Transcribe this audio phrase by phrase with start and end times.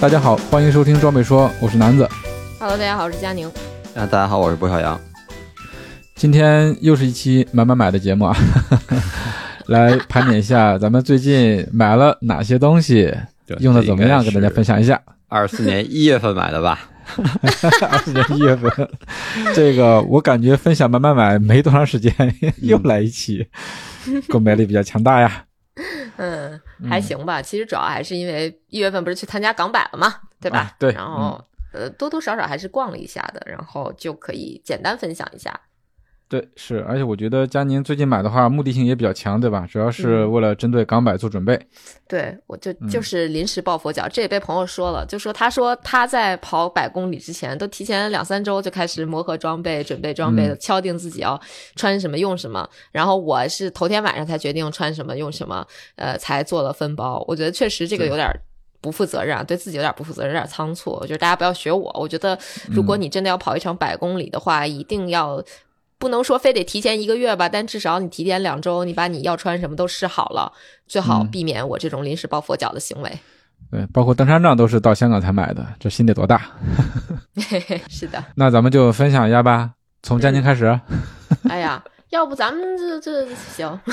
[0.00, 2.08] 大家好，欢迎收听装备说，我是南子。
[2.58, 3.46] Hello，大家好，我是佳宁。
[3.94, 4.98] 啊，大家好，我是郭小杨。
[6.14, 8.34] 今天又是一期买买买的节目啊，
[9.68, 13.14] 来盘点一下咱们最近买了哪些东西，
[13.58, 14.98] 用的怎么样，跟大家分享一下。
[15.28, 16.80] 二四年一月份买的吧？
[17.82, 18.72] 二四年一月份，
[19.54, 22.10] 这个我感觉分享买买买没多长时间，
[22.62, 23.46] 又来一期，
[24.30, 25.44] 购买力比较强大呀。
[26.20, 27.40] 嗯，还行吧。
[27.40, 30.58] 其实主要还是因为一月份不是去参加港百了嘛，对吧？
[30.58, 31.42] 啊对然后、
[31.72, 35.58] 呃，多多少少还是逛了一下的，然后就可以简单分享一下。
[36.30, 39.66] 对，是，而且我觉得佳宁最近买的话，目的性也比较强，对吧？
[39.68, 41.60] 主要是为了针对港百做准备。
[42.06, 51.40] 对，我就嗯就是临时抱佛脚，这也被朋友说了，就说他说他在跑百公里之前，都提前两三周就开始磨合装备、准备装备嗯敲定自己要
[51.74, 52.68] 穿什么用什么。
[52.92, 57.24] 然后我是头天晚上才决定穿什么用什么，呃，才做了分包。
[57.26, 58.40] 我觉得确实这个有点儿
[58.80, 60.92] 不负责任啊，对自己有点不负责任，有点仓促。
[60.92, 61.90] 我觉得大家不要学我。
[61.98, 62.38] 我觉得
[62.70, 65.42] 如果嗯你真的要跑一场百公里的话，一定要。
[66.00, 70.50] 不能说非得提前一个月吧，但至少你提前两周，你把你要穿什么都试好了，
[70.88, 73.18] 最好嗯避免我这种临时抱佛脚的行为。
[73.70, 76.40] 对，包括登山杖都是到香港才买的，这心得多大？
[77.88, 80.80] 是的，那咱们就分享一下吧，从佳宁开始。
[81.48, 83.78] 哎呀，要不咱们这这行？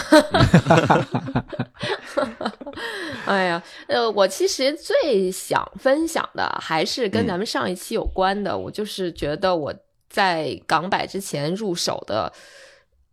[3.26, 9.74] 哎呀，呃，我其实最想分享的还是跟嗯咱们上一期有关的，我就是觉得我
[10.10, 12.32] 在港百之前入手的。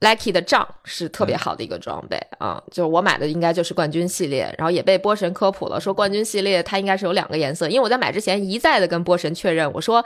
[0.01, 10.05] Lucky 的杖是特别好的一个装备啊，就是我买的应该就是冠军系列，然后也被波神科普了，说冠军系列它应该是有两个颜色，因为我在买之前一再的跟波神确认，我说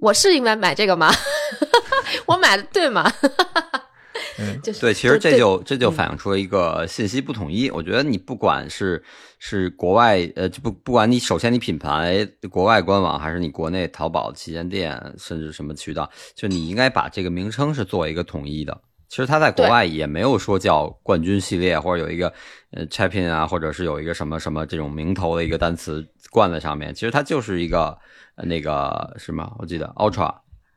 [0.00, 1.10] 我是应该买这个吗？
[2.26, 3.10] 我买的对吗？
[4.38, 7.70] 嗯就是对，其实这就这就嗯反映出了一个信息不统一。
[7.70, 9.02] 我觉得你不管是
[9.38, 18.80] 是国外，呃，就不不管你首先你品牌国外官网，还是你国内淘宝旗舰店，甚至什么渠道，就你应该把这个名称是做一个统一的。
[19.08, 22.32] 其实它在国外也没有说叫冠军系列，或者有一个
[22.70, 26.94] 呃 champion 啊，或者是有一个什么什么这种名头的一个单词冠在上面。
[26.94, 27.98] 其实它就是一个
[28.36, 30.34] 呃那个什么，我记得 ultra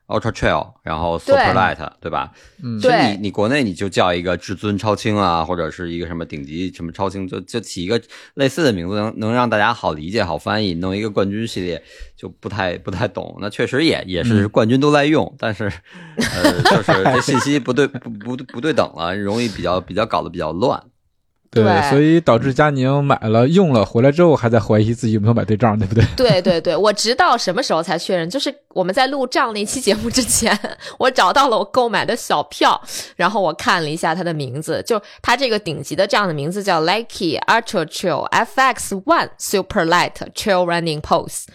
[0.07, 2.31] ultra trail，然后 Superlight，对吧？
[2.63, 7.99] 嗯其实你你国内你就叫一个至尊超轻啊，或者是一个什么顶级什么超轻，就就起一个
[8.35, 10.75] 类似的名字，能能让大家好理解、好翻译。
[10.75, 11.81] 弄一个冠军系列
[12.15, 13.37] 就不太不太懂。
[13.39, 15.71] 那确实也也是冠军都在用，但是
[16.17, 20.83] 呃，就是这信息不对不不不对等了，容易比较比较搞得比较乱。
[21.55, 26.03] 对，对所以导致佳宁买了用了，回来之后还在怀疑自己有没有买对账，对不对？
[26.17, 28.29] 对对对，我直到什么时候才确认？
[28.29, 30.57] 就是我们在录账那期节目之前，
[30.99, 32.79] 我找到了我购买的小票，
[33.15, 41.45] 然后我看了一下它的名字，就它这个顶级的这样的名字叫 Lucky Ultra Trail FX One Super Light Trail Running Pose，、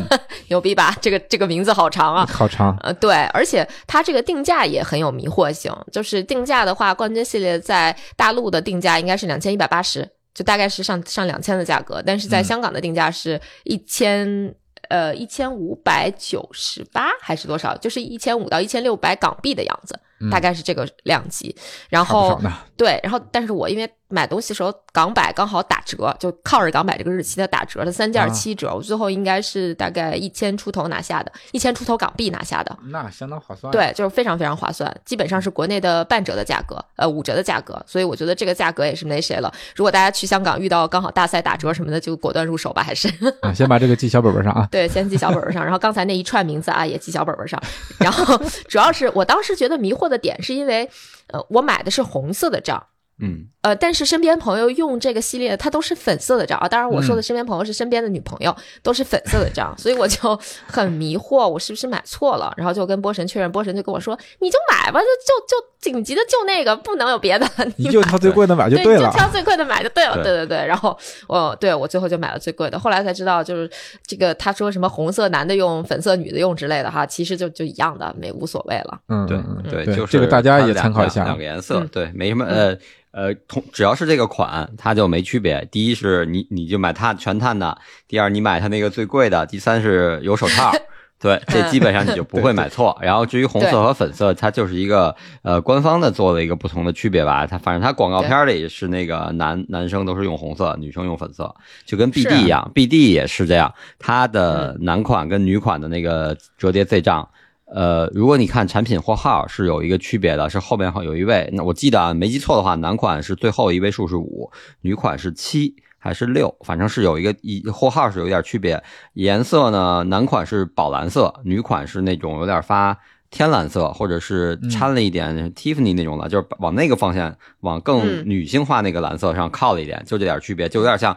[0.48, 0.96] 牛逼吧？
[1.02, 2.26] 这个这个名字好长啊。
[2.32, 14.54] 好长，呃，对，而且它这个定价也很有迷惑性，就是定价的话，冠军系列在大陆的定价应该是两千一百八十，就大概是上上两千的价格，但是在嗯香港的定价是一千、
[14.88, 17.76] 呃一千五百九十八还是多少？
[17.76, 19.98] 就是一千五到一千六百港币的样子，
[20.30, 21.54] 大概是这个量级。
[21.88, 22.40] 然后。
[22.76, 32.76] 对，然后但是我因为买东西的时候港百刚好打折，就靠着港百这个日期的打折的三件七折，我最后应该是大概一千出头拿下的，一千出头港币拿下的。
[32.88, 39.52] 那相当划算。，对，就是非常非常划算，基本上是国内的半折的价格，呃，五折的价格，所以我觉得这个价格也是没谁了。
[39.76, 43.08] 如果大家去香港遇到刚好大赛打折什么的，就果断入手吧，还是
[43.42, 44.66] 啊，先把这个记小本本上啊。
[44.72, 47.60] 对，先记小本本上，然后刚才那一串名字啊也记小本本上，
[47.98, 48.36] 然后
[48.68, 50.88] 主要是我当时觉得迷惑的点是因为，
[51.28, 52.82] 呃，我买的是红色的账。
[53.22, 56.66] 嗯，呃，但是身边朋友用这个系列，它都是粉色的账啊。
[56.66, 62.52] 当然，我说的身边朋友是身边的女朋友，都是粉色的账，所以我就 很迷惑，我是不是买错了？
[62.56, 67.46] 然后就跟波神确认，波神就跟我说：“你就买吧，就就就紧急的就那个，不能有别的。
[67.76, 69.18] 你就挑最贵的买就对，你了就。
[69.18, 70.14] 挑最贵的买就对了。
[70.14, 70.66] 对对对对。
[70.66, 70.96] 然后
[71.26, 73.70] 我对我最后就买了最贵的，后来才知道，就是
[74.06, 78.98] 这个他说什么红色男的用，粉色女的用之类的哈，其实就就一样的，没无所谓了。
[79.08, 81.38] 嗯，对对，就是这个大家也参考一下啊两两。
[81.38, 82.76] 个颜色嗯，对，没什么呃
[83.12, 85.66] 呃，同只要是这个款，它就没区别。
[85.72, 87.76] 第一是你你就买它全碳的，
[88.06, 90.72] 第二你买它那个最贵的，第三是有手套。
[91.22, 92.96] 对，这基本上你就 不会买错。
[93.02, 97.46] 然后至于红色和粉色，它就是一个呃官方的做了一个不同的区别吧。
[97.46, 101.54] 它反正它广告片里是那个男男生都是用红色，女生用粉色，
[101.84, 103.70] 就跟 BD 一样，BD 也是这样。
[103.98, 107.28] 它的男款跟女款的那个折叠 Z 账，
[107.74, 114.50] 呃，如果你看产品货号是有一个区别的，是后面有一位，那我记得，没记错的话，男款是最后一位数是五，
[114.80, 115.74] 女款是七。
[116.02, 118.82] 还是六，反正是有一个一货号是有点区别。
[119.12, 131.14] 颜色呢，男款是宝蓝色，女款是那种有点发天蓝色，或者是掺了一点 Tiffany 那种的，就是往那个方向，往更女性化那个蓝色上靠了一点，就这点区别，就有点像。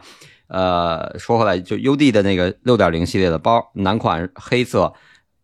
[0.47, 4.93] 呃，说回来，就 UD 的那个六点零系列的包，男款黑色，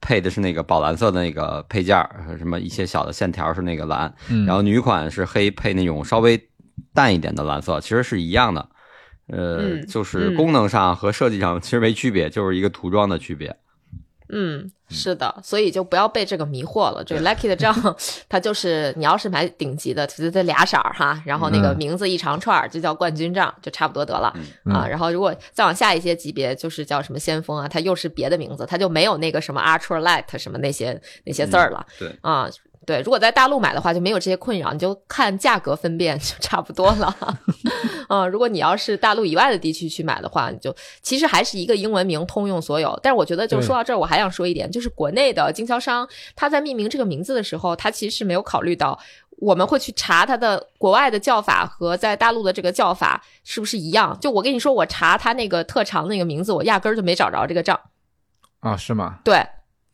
[0.02, 1.98] 配的是那个宝蓝色的那个配件，
[2.38, 4.14] 什么一些小的线条是那个蓝，
[4.46, 6.40] 然后女款是黑配那种稍微
[6.94, 8.70] 淡一点的蓝色，其实是一样的。
[9.28, 13.56] 呃，就是功能上和设计上其实没区别，就是一个涂装的区别。
[14.32, 17.04] 嗯，是的，所以就不要被这个迷惑了。
[17.04, 17.74] 这个 Lucky 的账，
[18.30, 24.34] 它就是你要是买顶级的，就这俩色儿哈，然后那个名字一长串就叫冠军账，就差不多得了
[24.66, 24.88] 啊。
[24.88, 31.86] 然后如果再往下一些级别，就是叫什么先锋啊，它又是别的名字，它就没有那个什么 Ultra Light 什么那些那些字儿了。
[31.98, 32.50] 对啊。
[32.86, 37.16] 对，如果在大陆买的话，就没有这些困扰，你就看价格分辨就差不多了。
[38.10, 43.00] 嗯，如果你要是大陆以外的地区去买的话，你就其实还是一个英文名通用所有。
[43.04, 49.00] 但是我觉得，就说到这儿，我还想说一点，就是国内的经销商他在命名这个名字的时候，他其实是没有考虑到
[49.38, 54.18] 我们会去查它的国外的叫法和在大陆的这个叫法是不是一样。
[54.20, 57.80] 就我跟你说，我查他那个特长那个名字，我压根儿就没找着这个账。
[58.60, 59.20] 啊，是吗？
[59.24, 59.46] 对。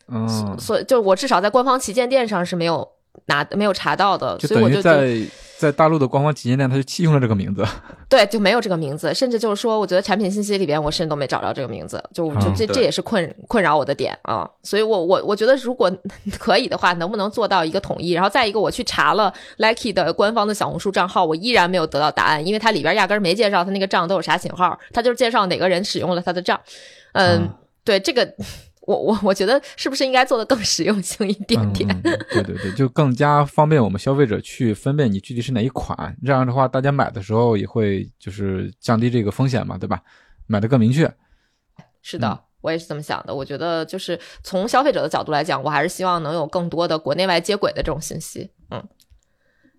[0.08, 2.88] 嗯，所以就我至少在官方旗舰店上是没有
[3.26, 5.18] 拿没有查到的，所以我就在
[5.58, 7.64] 在大陆的官方旗舰店，他就弃用了这个名字。
[8.08, 14.48] 对，就没有这个名字，甚至就是说，我觉得产品信息里边我甚至都没找着这个名字，就就这这也是困困扰我的点啊。
[14.62, 15.90] 所以我我我觉得如果
[16.38, 18.12] 可以的话，能不能做到一个统一？
[18.12, 26.60] 然后再一个，我去查了 Lucky 的官方的小红书账号，我依然没有得到答案，因为它里边压根没介绍它那个账都有啥型号，它就是介绍哪个人使用了它的账。
[27.12, 27.48] 嗯，
[27.82, 28.34] 对这个。
[28.86, 31.86] 我我我觉得是不是应该做的更实用性一点点？
[32.02, 36.16] 对对对，就更加方便我们消费者去分辨你具体是哪一款。
[36.24, 40.00] 这样的话，大家买的时候也会就是降低这个风险嘛，对吧？
[40.46, 41.12] 买的更明确。
[42.00, 43.34] 是的，我也是这么想的。
[43.34, 48.50] 我觉得就是从消费者的角度来讲，我还是希望能有更多的国内外接轨的这种信息。
[48.70, 48.82] 嗯。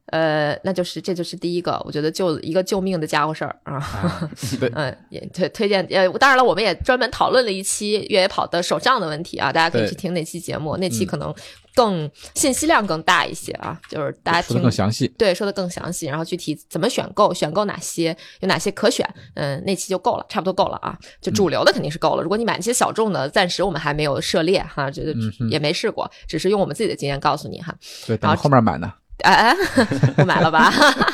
[0.07, 4.29] 呃，那就是这就是第一个，我觉得救一个救命的家伙事儿啊。
[4.73, 11.33] 嗯，也推推荐呃，当然了，我们也专门讨论了一期越野跑的手账的问题啊，大家可以去听那期节目，那期可能
[11.75, 20.97] 更信息量更大一些啊，就是大家听更详细，对，说的更详细，然后具体怎么选购，选购哪些，有哪些可选，嗯，那期就够了，差不多够了啊。
[21.21, 25.13] 就主流的肯定是够了，如果你买那些小众的，暂时我们还没有涉猎哈，这个
[25.49, 27.75] 也没试过，只是用我们自己的经验告诉你哈。
[28.05, 28.93] 对，等后面买呢。
[29.23, 29.55] 哎，
[30.15, 30.71] 不买了吧？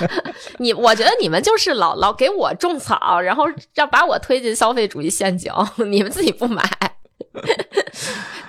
[0.59, 3.45] 你我觉得你们就是老老给我种草，然后
[3.75, 5.51] 要把我推进消费主义陷阱，
[5.89, 6.63] 你们自己不买，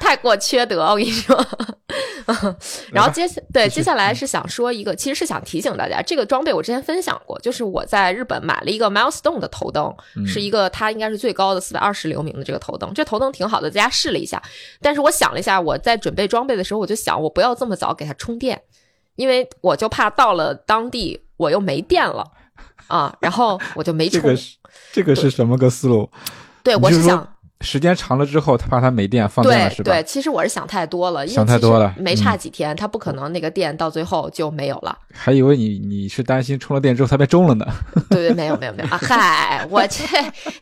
[0.00, 0.84] 太过缺德。
[0.84, 1.46] 我跟你说。
[2.90, 9.94] 然后接下对接下来是想说一个，其实是想提醒大家，这个装备我之前分享过，就是我在日本买了一个 Milestone 的头灯，
[10.26, 14.42] 是一个它应该是最高的四百二十流明的这个头灯，这头灯挺好的，在家试了一下。
[14.80, 18.62] 但是我想了一下，我在准备装备的时候，我就想我不要这么早给它充电。
[19.16, 22.24] 因为我就怕到了当地我又没电了
[22.86, 24.20] 啊，然后我就没充。
[24.20, 24.56] 这个是
[24.92, 26.10] 这个是什么个思路？
[26.62, 27.33] 对，我是想。
[27.60, 29.92] 时间长了之后，他怕他没电放电了是吧？
[29.92, 34.96] 对，其实我是想太多了，想太多了，没差几天，他不可能那个电到最后就没有了。
[35.12, 37.66] 还以为你你是担心充了电之后它被中了呢。
[38.10, 38.98] 对对，没有没有没有啊！
[39.00, 40.04] 嗨， 我这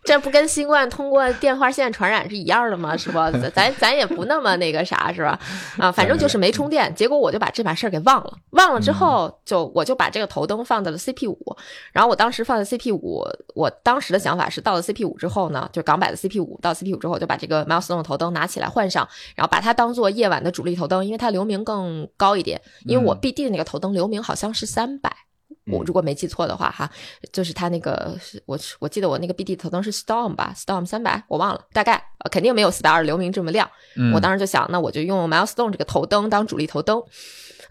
[0.04, 2.96] 这不跟新冠通过电话线传染是一样的吗？
[2.96, 3.30] 是吧？
[3.54, 5.38] 咱咱也不那么那个啥，是吧？
[5.78, 8.32] 啊，反正就是没充电，结果我就把这把事儿给忘了。
[8.50, 11.56] 忘了之后，就我就把这个头灯放在了 CP 五，
[11.92, 17.62] 然后我当时放在 CP 五，我当时的想法是到了 CP 五之后呢，就港版的 CP 五到 CP 五之后就把这个。
[17.62, 22.60] Milestone 的头灯拿起来换上，然后把它当做夜晚的主力头灯，因为它流明更高一点。
[22.86, 25.14] 因为我 BD 的那个头灯流明好像是三百，
[25.66, 26.90] 我如果没记错的话哈，
[27.32, 33.70] 就是它那个我我记得我那个 BD 头灯是 Storm 吧，Storm 三百我忘了，大概肯定没有四百二流明这么亮。
[34.12, 37.02] 我当时就想，那我就用 Milestone 这个头灯当主力头灯。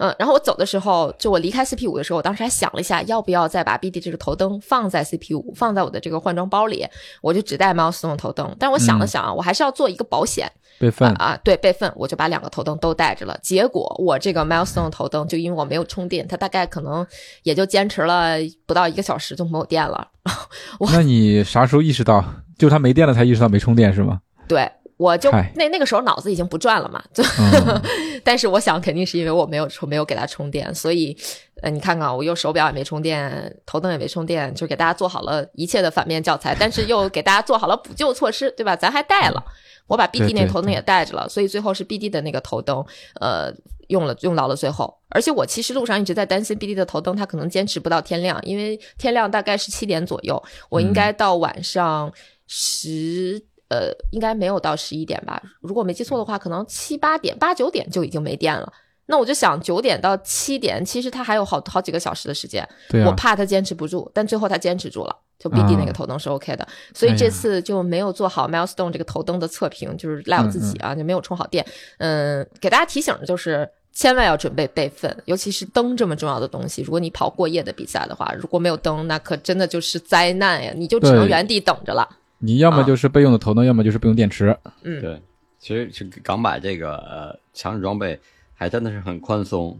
[0.01, 6.83] 嗯，然后我走的时候，就我离开 CP 五的时候，我当时还想了一下，要不要再把 BD 这个头灯放在 CP 五，放在我的这个换装包里，
[7.21, 8.55] 我就只带 Milestone 头灯。
[8.57, 13.37] 但是我想了想啊，我还是要做一个保险备份啊啊，对备份，我就把两个头灯都带着了。
[13.43, 17.05] 结果我这个 Milestone 头灯，就因为我没有充电，它大概可能
[17.43, 20.07] 也就坚持了不到一个小时就没有电了。
[20.91, 22.25] 那你啥时候意识到，
[22.57, 24.19] 就是它没电了才意识到没充电是吗？
[24.47, 24.69] 对，
[25.01, 27.23] 我就那那个时候脑子已经不转了嘛，就。
[27.23, 27.81] 嗯
[28.23, 31.17] 但是我想，肯定是因为我没有充，没有给它充电，所以，
[31.63, 38.75] 呃，你看看，我又手表也没充电，头灯也没充电，就给大家做好了一切的反面教材，但是又给大家做好了补救措施，对吧？
[38.75, 39.43] 咱还带了，
[39.87, 42.85] 我把 BD 那头灯也带着了，所以最后是 BD 的那个头灯，
[43.19, 43.51] 呃，
[43.87, 44.95] 用了用到了最后。
[45.09, 52.13] 而且我其实路上一直在担心 BD 的头灯它可能坚持不到天亮，因为天亮大概是七点左右，我应该到晚上
[52.45, 53.41] 十。
[53.71, 55.41] 呃，应该没有到十一点吧？
[55.61, 58.71] 如果没记错的话，可能七八点、八九点就已经没电了。
[59.05, 62.67] 那我就想，九点到七点，其实他还有好好几个小时的时间。
[62.89, 66.67] 对啊，我怕他坚持不住，但最后他坚持住了，就 BD 那个啊头灯是 OK 的。
[66.93, 71.65] 所以这次就没有做好 Milestone 这个头灯的测评，就是赖我自己啊，就没有充好电。
[71.99, 73.69] 嗯，给大家提醒的就是。
[73.93, 76.81] 千万要准备备份，尤其是灯这么重要的东西。
[76.81, 80.71] 如果你跑过夜的比赛的话，如果没有灯，那可真的就是灾难呀！
[80.73, 82.07] 你就只能原地等着了。
[82.41, 84.57] 你要么啊就是备用的头灯，要么就是备用电池。
[84.83, 85.21] 嗯，对，
[85.59, 88.19] 其实是港版这个呃强制装备
[88.53, 89.79] 还真的是很宽松。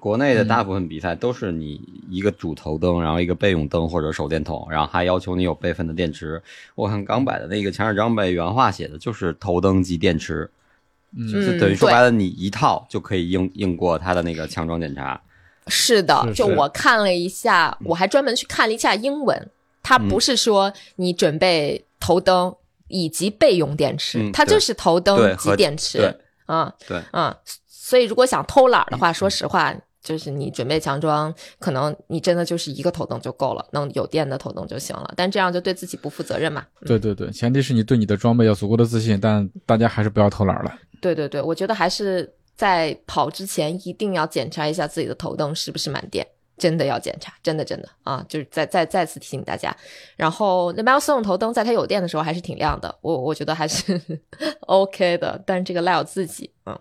[0.00, 1.78] 国内的大部分比赛都是你
[2.08, 6.42] 一个主头灯，然后一个备用灯或者手电筒，然后还要求你有备份的电池。
[6.74, 10.50] 我看港版的那个强制装备原话写的就是头灯及电池，
[11.14, 15.20] 嗯就是等于说白了，你一套就可以应应过他的那个强装检查。
[15.66, 19.50] 是的，就我看了一下，我还专门去看了一下英文，
[19.82, 22.54] 它嗯不是说你准备头灯
[22.88, 26.16] 以及备用电池，嗯它就是头灯及电池对，
[26.46, 27.34] 啊对，啊，
[27.66, 29.72] 所以如果想偷懒儿的话，说实话。
[30.02, 35.14] 就是你准备强装，可能你真的就是一个头灯就够了，能有电的头灯就行了。
[35.16, 36.66] 但这样就对自己不负责任嘛。
[36.84, 40.76] 对对对，前提是你对你的装备要足够的自信，但大家还是不要偷懒了。
[41.00, 46.26] 对对对，我觉得还是在跑之前一定要检查一下自己的头灯是不是满电，
[46.62, 49.74] 真的要检查，真的真的啊，就是再再再次提醒大家。
[50.16, 54.00] 然后那 Milestone 头灯在它有电的时候还是挺亮的，我我觉得还是
[54.68, 56.78] OK 的，但是这个赖我自己，嗯。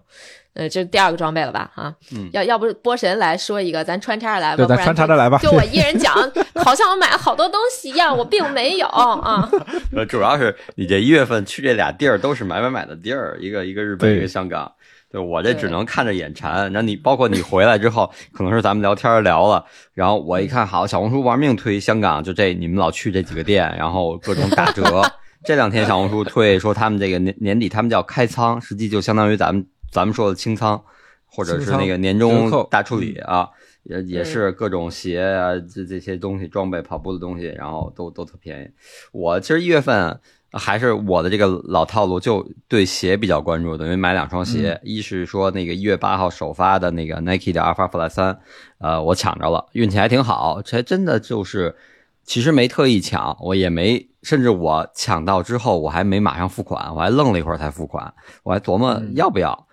[0.53, 1.71] 呃，这是第二个装备了吧？
[1.75, 5.37] 啊，嗯要要不波神来说一个，咱穿插着来吧，对，咱不然穿插着来吧。
[5.37, 6.13] 就我一人讲，
[6.55, 9.49] 好像我买了好多东西一样，我并没有啊。
[9.95, 14.69] 呃，主要是你这一月份去这俩地儿都是买买买的地儿，一个一个日本，一个香港。
[15.11, 16.71] 对我这只能看着眼馋。
[16.71, 25.01] 然后你包括你回来之后， 可能是咱们聊天聊了，然后我一看，好，小红书玩命推香港，就这你们老去这几个店，然后各种打折。
[25.43, 30.81] 这两天小红书推说他们这个年年底他们叫开仓，实际就相当于咱们咱们说的清仓，
[31.25, 33.49] 或者是那个年终大处理啊。
[33.83, 38.69] 也也是各种鞋啊，这这些东西装备、跑步的东西，然后都都特便宜。
[39.11, 40.19] 我其实一月份
[40.51, 44.79] 还是我的这个老套路，就对鞋比较关注，等于买两双鞋。
[44.83, 48.37] 一是说那个一月八号首发的那个 Nike 的 Alpha Fly 三，
[48.79, 50.61] 呃，我抢着了，运气还挺好。
[50.61, 51.75] 这真的就是，
[52.23, 59.67] 其实没特意抢，我也没，甚至我抢到之后，我还没马上付款，我还愣了一会儿才付款，我还琢磨要不要。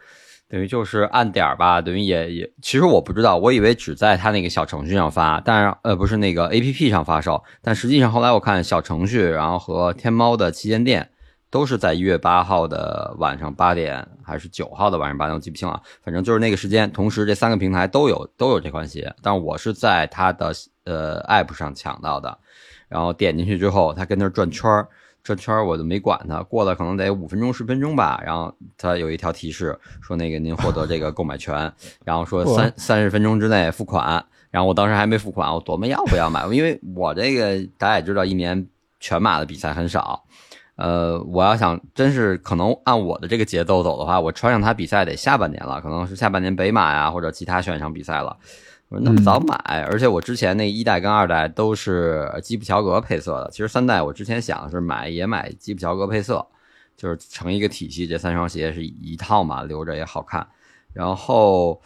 [0.49, 11.11] 等于就是按点儿吧，等于也也，其实我不知道，我以为只在他那个小程序上发，但是呃不是那个 A P P 上发售，但实际上后来我看小程序，然后和天猫的旗舰店
[11.51, 22.39] 都是在一月八号的晚上八点还是九号的晚上八点，我记不清了，反正就是那个时间，同时这三个平台都有都有这款鞋，但是我是在它的呃 App 上抢到的，
[22.89, 24.89] 然后点进去之后，它跟那转圈儿。
[25.29, 31.71] 转圈儿我就没管它，过了可能得五分钟十分钟吧，然后它有一条提示说那个您获得这个购买权，
[32.05, 38.67] 然后说三三十分钟之内付款，然后我当时还没付款，我琢磨要不要买，因为我这个大家也知道，一年
[39.01, 40.25] 全马的比赛很少，
[40.77, 48.35] 呃，我要想真是可能按我的这个节奏走的话，我穿上它比赛得下半年了，可能是下半年北马呀或者其他选场比赛了。
[48.89, 49.55] 我说那么早买，
[49.91, 53.51] 而且我之前那一代跟二代都是基普乔格配色的。
[53.51, 56.47] 其实三代我之前想的是买也买基普乔格配色，
[56.97, 60.47] 就是成一个体系，这三双鞋是一套嘛，留着也好看。
[60.95, 61.81] 然后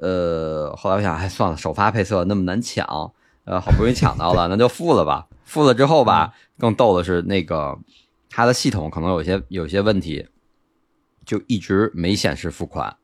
[0.00, 3.12] 呃，后来我想，哎，算了，首发配色那么难抢，
[3.44, 5.28] 呃，好不容易抢到了， 那就付了吧。
[5.44, 7.78] 付了之后吧，更逗的是那个
[8.28, 10.26] 它的系统可能有些有些问题，
[11.24, 12.96] 就一直没显示付款。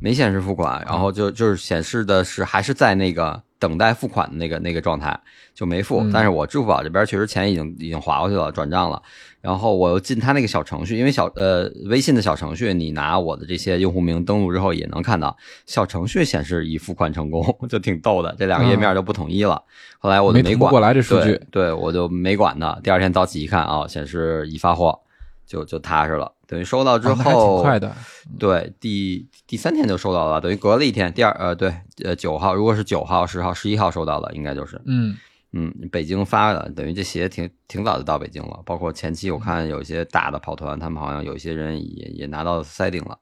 [0.00, 5.18] 没显示付款，然后就就是显示的是还是在那个等待付款的那个那个状态，
[5.54, 6.00] 就没付。
[6.00, 9.02] 嗯但是我支付宝这边确实钱已经已经划过去了，转账了。
[9.40, 18.34] 然后我又进他那个小程序，因为小呃微信的小程序，你拿我的这些用户名登录之后也能看到，小程序显示已付款成功， 就挺逗的。
[18.38, 19.62] 这两个页面就不统一了。
[19.98, 22.78] 后来我没管过来这数据对，对我就没管它。
[22.82, 24.98] 第二天早起一看啊，显示已发货，
[25.46, 26.32] 就就踏实了。
[26.48, 27.94] 等于收到之后，快的。
[28.38, 31.12] 对，第第三天就收到了，等于隔了一天。
[31.12, 35.14] 第二呃，对，呃九号，如果是九号、十号、十一号收到了，应该就是嗯，
[35.52, 38.60] 嗯，北京发的，等于这鞋挺挺早就到北京了。
[38.64, 43.18] 包括前期我看有一些大的跑团，他们好像有一些人也也拿到 setting 了。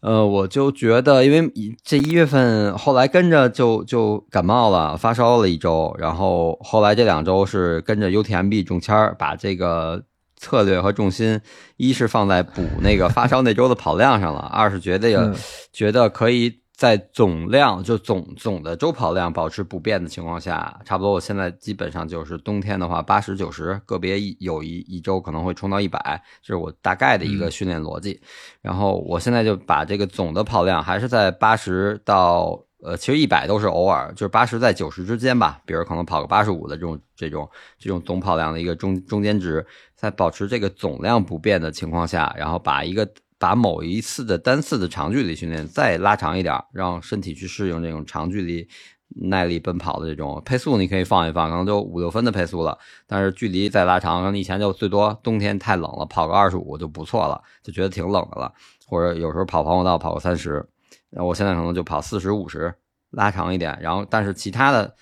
[0.00, 1.52] 呃，我就觉得，因为
[1.84, 10.02] 这一月份后来跟着就就感冒了，发烧了一周，然后后来这两周是跟着 UTMB 中签儿，把这个
[10.40, 11.38] 策略和重心，
[11.76, 15.36] 一是放在补那个发烧那周的跑量上了，二是觉得嗯
[15.70, 26.00] 觉得可以在总量就总总的周跑量保持不变的情况下，差不多我现在基本上就是冬天的话八十九十，个别一有一一周可能会冲到一百，
[26.42, 28.18] 这是我大概的一个训练逻辑。
[28.62, 35.60] 然后我现在就把这个总的跑量还是在八十到呃，其实一百都是偶尔，就是八十在九十之间吧。
[35.66, 37.46] 比如可能跑个八十五的这种这种
[37.78, 39.66] 这种总跑量的一个中中间值，
[40.00, 43.06] 在保持这个总量不变的情况下，然后把一个
[43.38, 48.66] 把某一次的单次的长距离训练再拉长一点，让身体去适应这种长距离
[49.08, 52.78] 耐力奔跑的这种配速，你可以放一放，可能就五六分的配速了。
[53.06, 58.50] 但是距离再拉长，可能以前就最多冬天太冷了，跑个二十五就不错了，就觉得挺冷的了。
[58.86, 60.66] 或者有时候跑跑道跑个三十，
[61.10, 62.74] 然后我现在可能就跑四十五十，
[63.10, 63.78] 拉长一点。
[63.82, 64.94] 然后但是其他的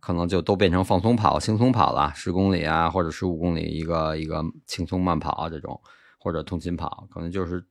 [0.00, 5.80] 可能就都变成放松跑、轻松跑了，十公里啊或者十五公里一个一个轻松慢跑啊这种，
[6.18, 7.64] 或者通勤跑，可能就是。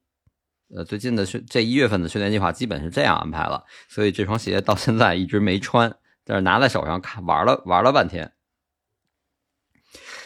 [0.76, 8.34] 呃，最近的训这一月份的训练计划基本是这样安排了，所以这双鞋到现在一直没穿，但是拿在手上看玩了玩了半天。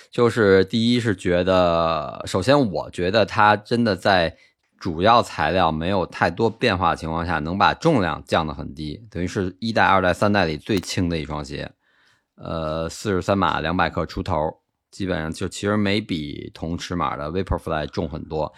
[0.10, 4.36] 就是第一是觉得，首先我觉得它真的在
[4.80, 11.72] 主要材料没有太多变化的情况下，能把重量降得很低，等于是一代、二代、三代里最轻的一双鞋。
[12.36, 18.54] 呃，四十三码，两百克出头，基本上就其实没比同尺码的 Vaporfly 重很多。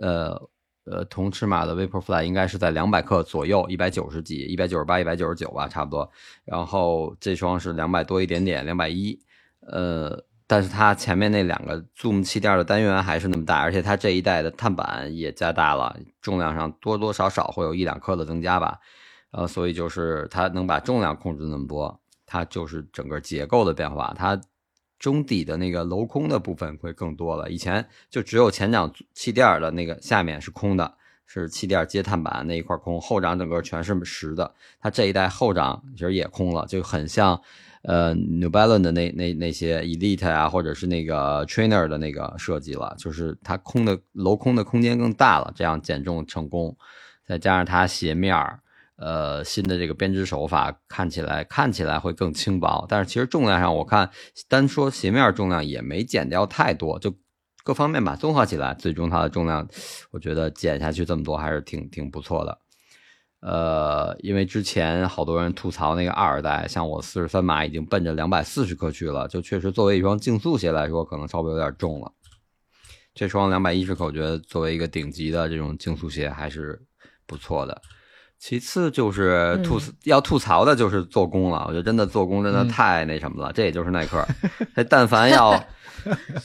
[0.00, 0.48] 呃
[0.84, 6.10] 呃，同尺码的 Vaporfly 应该是在两百克左右，一百九十几、一百九十八、一百九十九吧，差不多。
[6.46, 9.20] 然后这双是两百多一点点，两百一。
[9.60, 18.78] 呃，但是它前面那两个 Zoom 气垫的单元还是那么大，而且它这一代的碳板也加大了，重量上多多少少会有一两克的增加吧。
[19.32, 22.00] 呃，所以就是它能把重量控制那么多，
[22.30, 24.38] 它就是整个结构的变化，它
[24.98, 27.48] 中底的那个镂空的部分会更多了。
[27.50, 34.54] 以前就只有前掌气垫的那个下面是空的，是气垫接碳板那一块空，后掌整个全是实的。
[34.78, 37.40] 它这一代后掌其实也空了，就很像
[37.82, 46.76] 呃 New Balance 的那那那些 Elite 啊，或者是那个 Trainer 的那个设计了，就是它空的镂空的空间更大了，这样减重成功，
[47.24, 48.60] 再加上它鞋面儿。
[48.98, 54.10] 呃，新的这个编织手法看起来看起来会更轻薄，但是其实重量上我看
[54.48, 57.14] 单说鞋面重量也没减掉太多，就
[57.62, 59.68] 各方面吧综合起来，最终它的重量
[60.10, 62.58] 我觉得减下去这么多还是挺挺不错的。
[63.40, 72.12] 呃，因为之前好多人吐槽那个二代，像我四十三码已经奔着两百四十克去了，就确实作为一双竞速鞋来说，可能稍微有点重了。
[73.14, 76.82] 这双两百一十克，我觉得作为一个顶级的这种竞速鞋还是
[77.26, 77.80] 不错的。
[78.38, 84.24] 其次就是吐、嗯要吐槽的就是做工了，我觉得真的做工真的嗯太那什么了，这也就是耐克。
[84.74, 85.62] 这但凡要，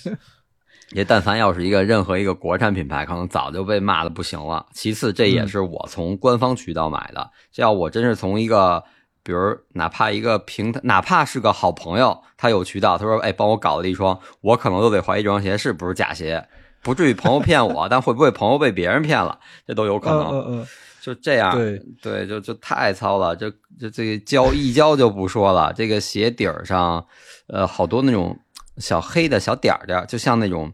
[0.91, 4.65] 也但凡要是一个任何一个国产品牌，可能早就被骂的不行了。
[4.73, 8.83] 其次，这也是我从官方渠道买的，这要我真是从一个。
[9.25, 16.45] 比如，哪怕一个平台，哪怕是个好朋友，他有渠道，他说：“哎，帮我搞了一双，我可能都得怀疑这双鞋是不是假鞋，
[16.81, 20.67] 不至于朋友骗我， 但会不会朋友被别人骗了，这都有可能。
[21.03, 27.05] 就这样，对对，就就太糙了，就就这个胶一胶就不说了，这个鞋底儿上，
[27.47, 28.39] 呃，好多那种
[28.77, 30.71] 小黑的小点儿点儿，就像那种，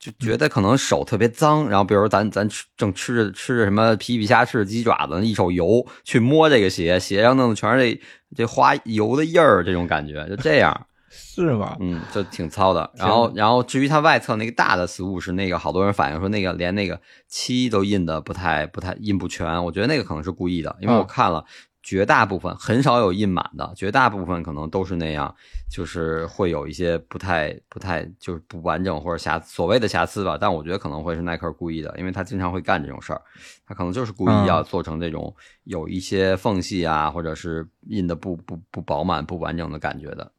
[0.00, 8.00] 就觉得可能手特别脏，然后比如咱咱吃正吃着吃着什么皮皮虾，吃着鸡爪子，一手油去摸这个鞋，鞋上弄的全是这
[8.38, 10.86] 这花油的印儿，这种感觉，就这样。
[11.16, 11.76] 是吗？
[11.80, 12.90] 嗯，就挺糙的。
[12.94, 21.44] 然后，然后至于它外侧那个大的 swoosh，那个好多人反映说那个连那个漆都印的不太不太印不全，我觉得那个可能是故意的，因为我嗯看了，
[21.82, 25.34] 绝大部分很少有印满的，绝大部分可能都是那样，
[25.70, 30.38] 就是会有一些不太不太就是不完整或者瑕所谓的瑕疵吧。
[30.40, 33.20] 但我觉得可能会是耐克故意的，因为他经常会干这种事儿，
[33.66, 40.32] 他可能就是故意要做成这种有一些缝隙啊，或者是印的不不不饱满、不完整的感觉的。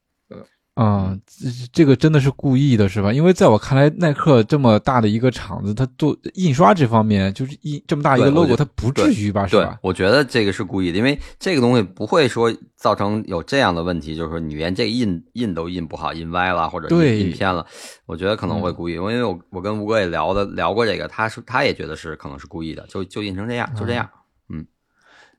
[0.76, 3.12] 啊，这这个真的是故意的，是吧？
[3.14, 9.48] 因为在我看来，耐克这么大的一个厂子，它做印刷这方面，就是印这么大一个 logo，得它不至于吧？
[9.48, 9.80] 是对吧，？
[9.82, 17.66] 我觉得这个是故意的，因为这个东西不会说造成有这样的问题，就是说你连这个印印都印不好，印歪了或者对印印偏了，
[18.06, 18.96] 我觉得可能会故意。
[18.96, 24.10] 因为我我跟吴哥也聊的聊过这个，他是他也觉得是可能是故意的，就就印成这样，就这样。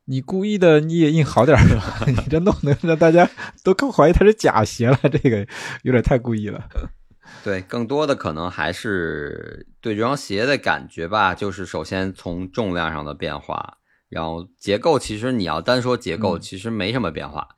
[0.07, 1.99] 你故意的，你也印好点儿吧？
[2.07, 3.29] 你这弄得让大家
[3.62, 5.47] 都更怀疑它是假鞋了，这个
[5.83, 6.69] 有点太故意了。
[7.42, 17.49] 对，更多的可能还是对这双鞋的感觉吧，就是首先从重量上的变化，然后结构，其实你要单说结构，嗯其实没什么变化，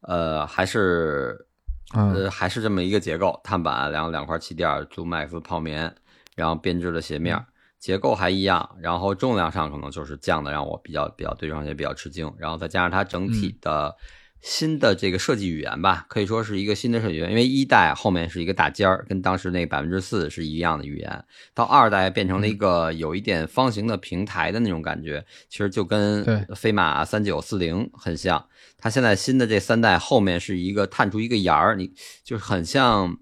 [0.00, 1.46] 呃，还是
[1.90, 5.94] 啊呃还是这么一个结构，碳板，然后两块气垫，Zoom Max 泡棉，
[6.34, 7.38] 然后编织的鞋面。
[7.78, 12.32] 结构还一样，然后重量上可能就是降的，让我比较比较对这双鞋比较吃惊。
[12.38, 13.94] 然后再加上它整体的
[14.40, 17.30] 新的这个设计语言吧，可以说是一个新的设计语言。
[17.30, 26.24] 因为一代后面是一个大尖儿，跟当时那百分之四是一样的语言，到二代变成了一个有一点方形的平台的那种感觉，其实就跟
[26.56, 28.44] 飞马三九四零很像。
[28.76, 31.92] 它现在新的这三代后面是一个探出一个沿儿，你
[32.24, 33.18] 就是很像。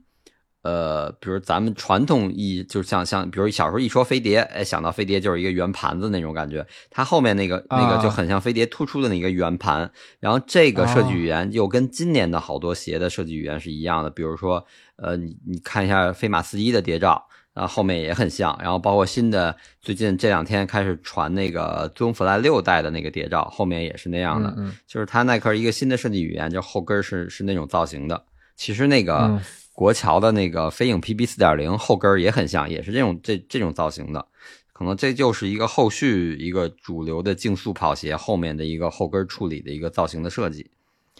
[0.67, 6.67] 呃，比如咱们传统意义，就是像像，比如小时候一说飞碟，哎，想到飞碟就是一个圆盘子那种感觉。
[6.91, 9.89] 它后面那个那个就很像飞碟突出的那个圆盘。
[10.19, 14.11] 然后这个设计语言又跟今年的好多鞋的设计语言是一样的。
[14.11, 17.25] 比如说，呃，你你看一下飞马四一的谍照，
[17.55, 18.59] 啊，后面也很像。
[18.61, 24.53] 然后包括新的最近这两天开始传那个 Zoom Fly 六代的那个谍照，后面也是那样的。
[24.59, 28.25] 嗯就是它耐克一个新的设计语言，就后跟是是那种造型的。
[28.57, 29.41] 其实那个。
[29.77, 34.27] 嗯国桥的那个飞影 PB 四点零后跟儿也很像，也是这种这这种造型的，
[34.73, 40.71] 可能这就是一个后续一个主流的竞速跑鞋后面的一个后跟处理的一个造型的设计，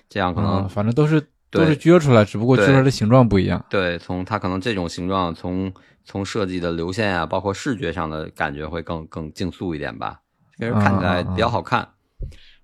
[0.09, 3.63] 这样可能、啊，反正都是都是撅出来，只不过撅出来的形状不一样。
[3.69, 5.71] 对从它可能这种形状从
[6.03, 10.21] 从设计的流线啊，包括视觉上的感觉会更更竞速一点吧，
[10.59, 11.87] 给人看起来比较好看。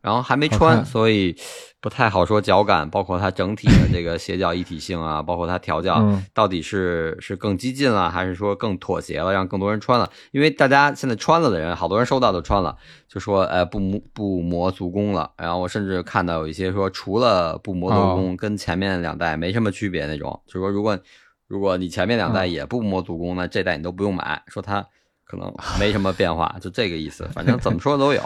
[0.03, 1.35] 然后还没穿，所以
[1.81, 10.11] 不太好说脚感，包括它整体的这个鞋脚一体性啊， 包括它调教嗯到底是是更激进了，还是说更妥协了，让更多人穿了？
[10.33, 12.77] 因为大家现在穿了的人，好多人收到都穿了，
[13.09, 15.31] 就说呃不磨不磨足弓了。
[15.38, 20.99] 然后我甚至看到有一些说，除了不磨足弓，跟前面两代没什么区别那种，就是说如果
[21.47, 24.85] 如果你前面两代嗯也不磨足弓，那这代你都不用买，说它
[25.25, 27.29] 可能 没什么变化，就这个意思。
[27.33, 28.21] 反正怎么说都有。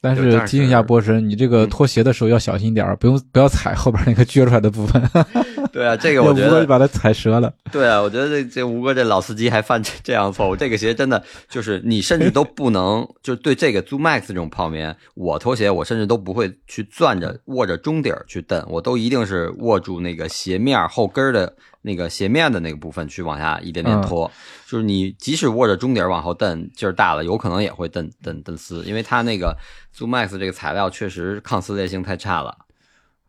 [0.00, 1.68] 但是提醒一下波神，你这个嗯。
[1.68, 5.02] 脱鞋的时候要小心点儿，不用不要踩后边那个撅出来的部分，
[5.72, 7.52] 对啊，这个我觉得会把它踩折了。
[7.70, 10.56] 对啊，我觉得这这吴哥这老司机还犯这这样错误。
[10.56, 24.30] 这个鞋真的就是你甚至都不能，就是对这个 Zoom Max 这种泡棉，我拖鞋我甚至都不会去攥着握着中底儿去蹬，我都一定是握住那个鞋面儿后跟儿的那个鞋面的那个部分去往下一点点拖。
[24.66, 29.56] 就是你即使握着中底儿往后蹬，劲儿大了，有可能也会蹬蹬蹬撕，因为它那个
[29.96, 32.54] Zoom Max 这个材料确实抗撕裂性太差了。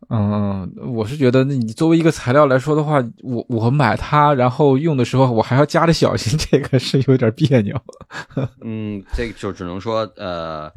[0.09, 7.79] 嗯，我是觉得，那你作为一个材料来说的话，我我买它，然后用的时候我还要加着小心， 这个是有点别扭。
[8.63, 10.71] 嗯，这个就只能说呃，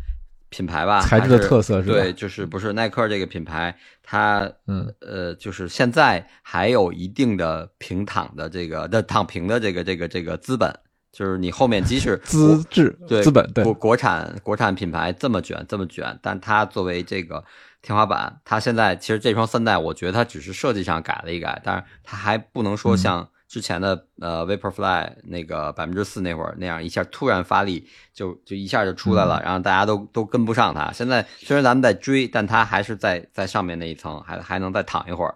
[0.50, 10.74] 品牌吧，材质的特色是吧对，就是不是耐克这个品牌，它嗯呃，就是现在还有一定的平躺的这个的躺平的这个这个这个资本，
[11.10, 17.42] 就是你后面即使 资质对资本对国国产国产品牌这么卷这么卷，但它作为这个
[17.82, 30.90] 天花板，它现在其实这双三代，我觉得它只是设计上改了一改，但是它还不能说嗯像之前的、呃 Vaporfly 那个百分之四那会儿那样一下突然发力就就一下就出来了，嗯然后大家都都跟不上它。
[30.92, 35.34] 现在虽然咱们在追，但它还是在在上面那一层，还还能再躺一会儿。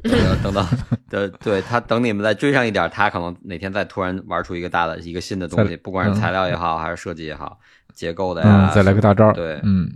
[0.00, 0.66] 等等等等，
[1.10, 7.58] 对对，他等你们再追上一点，他可能哪天再突然玩出一个大的一个新的东西，不管是嗯材料也好，还是设计也好，
[7.92, 9.32] 结构的呀，嗯，再来个大招儿。
[9.32, 9.90] 对嗯，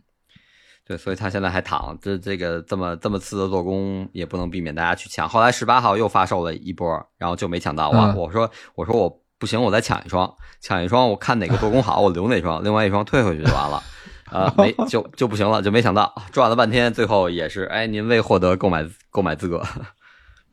[0.86, 5.28] 对，所以他现在还躺，这这个这么这么次的做工，也不能避免大家去抢。
[5.28, 7.88] 后来十八号又发售了一波，然后就没抢到。
[7.90, 13.82] 我、嗯我说我说我不行，我再抢一双，抢一双，我看哪个做工好，我留哪双，另外一双退回去就完了。
[14.24, 19.62] 啊、没就就不行了，就没想到转了半天，最后也是，哎，您未获得购买购买资格。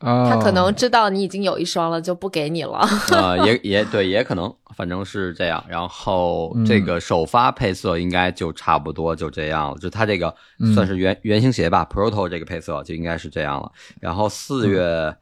[0.00, 2.80] 啊，他可能知道你已经有一双了，就不给你了。
[3.12, 5.62] 呃，也也对，也可能，反正是这样。
[5.68, 10.34] 然后这个首发配色应该就差不多就这样了，就它这个
[10.74, 13.70] 算是原原型鞋吧，Proto 这个配色就应该是这样了。
[14.00, 15.14] 然后四月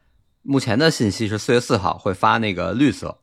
[0.43, 3.19] 目前的信息是四月四号会发那个绿色，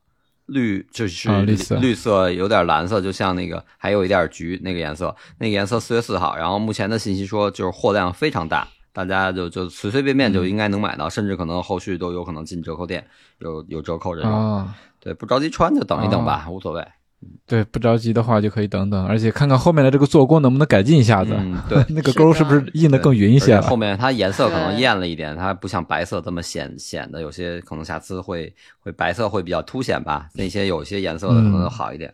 [0.48, 6.36] 绿就是啊绿色绿色有点蓝色，就像那个还有一点橘那个颜色，那个颜色四月四号。
[6.36, 8.68] 然后目前的信息说就是货量非常大。
[8.96, 13.06] 大家就就随随便便就应该能买到，甚至可能后续都有可能进折扣店，
[13.40, 14.32] 有有折扣这种。
[14.32, 16.88] 啊，对，不着急穿就等一等吧，无所谓。
[17.46, 21.34] 对，不着急的话就可以等等，而且看看后面的这个做工能不能改进一下子。
[21.38, 23.62] 嗯，对 那个勾是不是印的更匀一些了？
[23.64, 30.30] 后面它颜色可能艳了一点，它不像白色这么显显得，有些可能瑕疵会会白色会比较凸显吧。
[30.36, 32.14] 那些有些颜色的可能好一点。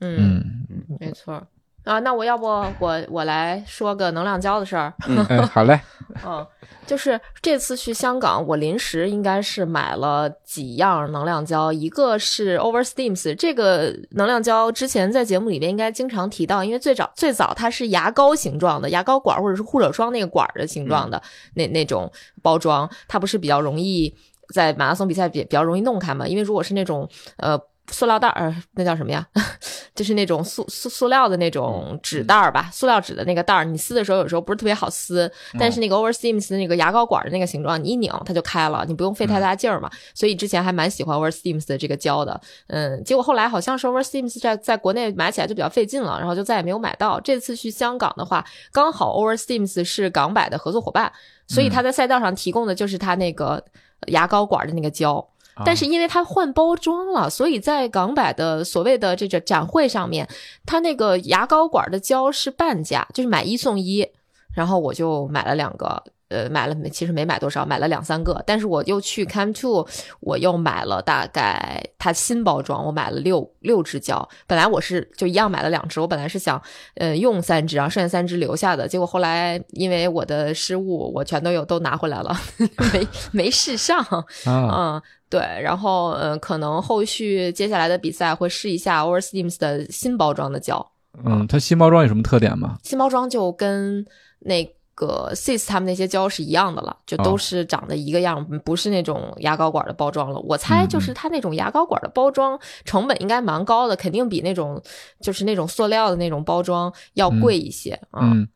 [0.00, 1.46] 嗯，嗯，没错。
[1.88, 2.44] 啊，那我要不
[2.78, 4.92] 我我来说个能量胶的事儿。
[5.30, 5.80] 哎，好嘞，
[6.22, 6.46] 嗯，
[6.86, 21.22] 就是这次去香港，我临时应该是买了几样能量胶，一个是 Oversteams 这个能量胶，之前在节目里面应该经常提到，因为最早最早它是牙膏形状的，牙膏管或者是护手霜那个管的形状的、
[21.54, 24.14] 那那种包装，它不是比较容易
[24.52, 26.28] 在马拉松比赛比比较容易弄开嘛？
[26.28, 27.58] 因为如果是那种呃。
[27.90, 29.26] 塑料袋儿，那叫什么呀？
[29.94, 39.90] 就是那种塑塑塑料的那种纸袋儿吧，塑料纸的那个袋儿，你撕的时候有时候不是特别好撕，但是那个 Oversteams 那个牙膏管的那个形状，你一拧它就开了，你不用费太大劲儿嘛。
[40.14, 47.20] 所以之前还蛮喜欢 Oversteams 的这个胶的，嗯，结果后来好像是 Oversteams 在在国内买起来就比较费劲了，然后就再也没有买到。
[47.20, 51.10] 这次去香港的话，刚好 Oversteams 是港百的合作伙伴，
[51.48, 53.64] 所以他在赛道上提供的就是他那个
[54.06, 55.28] 牙膏管的那个胶。
[55.64, 60.28] 但是因为它换包装了，所以在港百的所谓的这个展会上面，
[60.66, 64.06] 它那个牙膏管的胶是半价，就是买一送一。
[64.54, 68.42] 然后我就买了两个，呃，买了其实没买多少，买了两三个。
[68.46, 69.86] 但是我又去 Cam Two，
[70.20, 74.28] 我又买了大概它新包装，我买了六六支胶。
[74.46, 76.60] 本来我是就一样买了两支，我本来是想，
[76.96, 78.86] 呃，用三支，然后剩下三支留下的。
[78.86, 82.36] 结果后来因为我的失误，我全都有都拿回来了，
[82.92, 83.98] 没没试上。
[83.98, 84.22] 啊，
[85.00, 90.92] 嗯，对，然后嗯、呃可能后续接下来的比赛会试一下 Oversteams 的新包装的胶，
[91.24, 92.76] 嗯，它新包装有什么特点吗？
[92.82, 94.04] 新包装就跟
[94.40, 94.64] 那
[94.98, 100.40] 个 Sis 他们那些胶是一样的了，就都哦是长得一个样，不是那种牙膏管的包装了。
[100.40, 104.82] 我猜就是它那种牙膏管的包装成本应该蛮高的，肯定比那种
[105.20, 108.48] 就是那种塑料的那种包装要贵一些啊、嗯，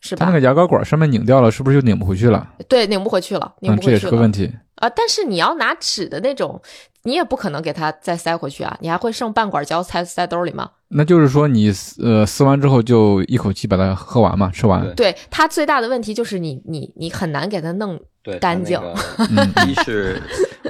[0.00, 0.24] 是吧？
[0.24, 2.48] 它那个牙膏管上面拧掉了，是不是就拧不回去了？
[2.66, 3.98] 对，拧不回去了，拧不回去了。
[4.00, 4.50] 是个问题。
[4.76, 6.60] 啊，但是你要拿纸的那种，
[7.02, 10.70] 你也不可能给它再塞回去啊，你还会剩半管胶塞塞兜里吗？
[10.94, 14.82] 那就是说你呃撕完之后就一口气把它喝完嘛，吃完。
[14.82, 17.98] 对对，它最大的问题就是你你你很难给它弄，
[18.40, 18.78] 干净
[19.16, 20.20] 它那个一是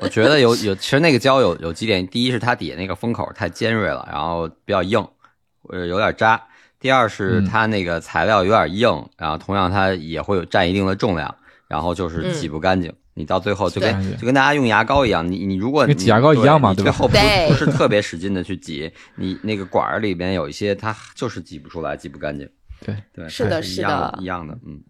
[0.00, 5.04] 我觉得有有，其实那个胶有有几点，第一是它底下那个封口太尖锐了，然后比较硬，
[5.68, 6.40] 呃，有点扎。
[6.78, 11.34] 第二是嗯它那个材料有点硬，然后同样它也会有占一定的重量，
[11.68, 12.92] 然后就是挤不干净。
[13.14, 17.16] 你到最后就跟就跟大家用牙膏一样，你你如果你挤牙膏一样嘛对吧最后不
[17.48, 22.48] 不是特别使劲的去挤，你那个管儿里边有一些它就是挤不出来，挤不干净。
[22.84, 24.80] 对对，是的它是一样是的一样的，嗯。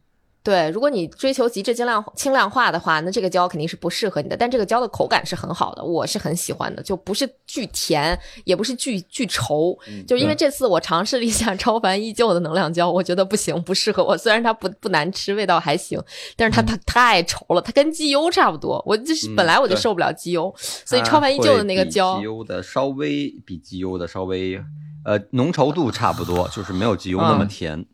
[0.44, 4.36] 对，如果你追求极致精量轻量化的话，那这个胶肯定是不适合你的。
[4.36, 9.78] 但这个胶的口感是很好的，我是很喜欢的，就不是巨甜，也不是巨巨稠。
[9.86, 14.18] 嗯就因为这次我尝试了一下超凡依旧的能量胶，我觉得不行，不适合我。
[14.18, 16.02] 虽然它不不难吃，味道还行，
[16.36, 18.82] 但是它它太稠了，它跟机油差不多。
[18.84, 24.60] 我就是嗯本来我就受不了机油，所以超凡依旧的那个胶它会比机油的稍微比机油的稍微
[25.04, 27.78] 呃浓稠度差不多，就是没有机油那么嗯甜。
[27.78, 27.86] 嗯，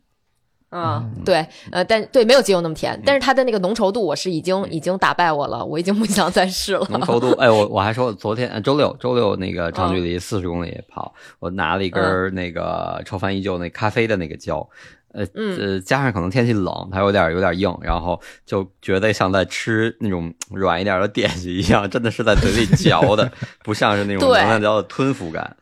[1.25, 6.87] 对，呃，但对没有鸡油那么嗯甜，但是它的那个浓稠度我是已经已经打败我了，我已经不想再试了。
[6.91, 14.69] 浓稠度，哎，我我还说昨天呃周六周六那个长嗯距离四十公里跑，我拿了一根儿那个超凡依旧那咖啡的那个胶。
[15.11, 23.33] 呃嗯呃，加上可能天气冷，它有点有点硬，然后就觉得像在吃那种软一点的点心一样，真的是在嘴里嚼的，
[23.65, 25.57] 不像是那种能量胶的吞服感。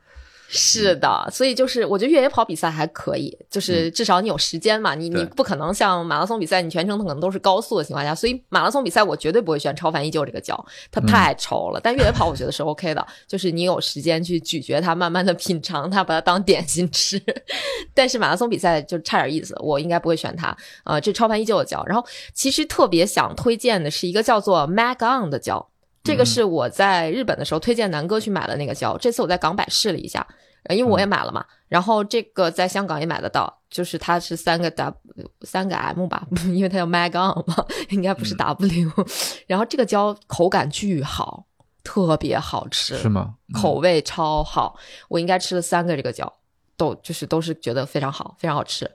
[0.48, 10.56] 是的，所以就是我觉得越野跑比赛还可以，就是至少你有时间嘛，你你不可能像马拉松比赛，你全程可能都是高速的情况下，所以马拉松比赛我绝对不会选超凡依旧这个胶，
[10.90, 11.80] 它太稠了。
[11.82, 17.20] 但越野跑我觉得是 OK 的，就是你有时间去咀嚼它，慢慢的品尝它，把它当点心吃。
[17.92, 20.56] 但是马拉松比赛就差点意思，我应该不会选它。
[20.84, 25.68] 呃，这超凡依旧的胶，然后其实特别想推荐的是一个叫做 Mag On 的胶。
[26.06, 30.26] 这个是我在日本的时候推荐南哥去买的那个胶，这次我在港百试了一下，
[30.64, 31.44] 呃因为我也买了嘛。
[31.68, 34.94] 然后这个在香港也买得到，就是它是三个 W
[35.42, 38.90] 三个 M 吧， 因为它叫 Mag On 嘛，应该不是 W。
[39.48, 41.44] 然后这个胶口感巨好，
[41.82, 43.34] 特别好吃，是吗？
[43.48, 46.32] 嗯口味超好，我应该吃了三个这个胶，
[46.76, 48.88] 都就是都是觉得非常好，非常好吃。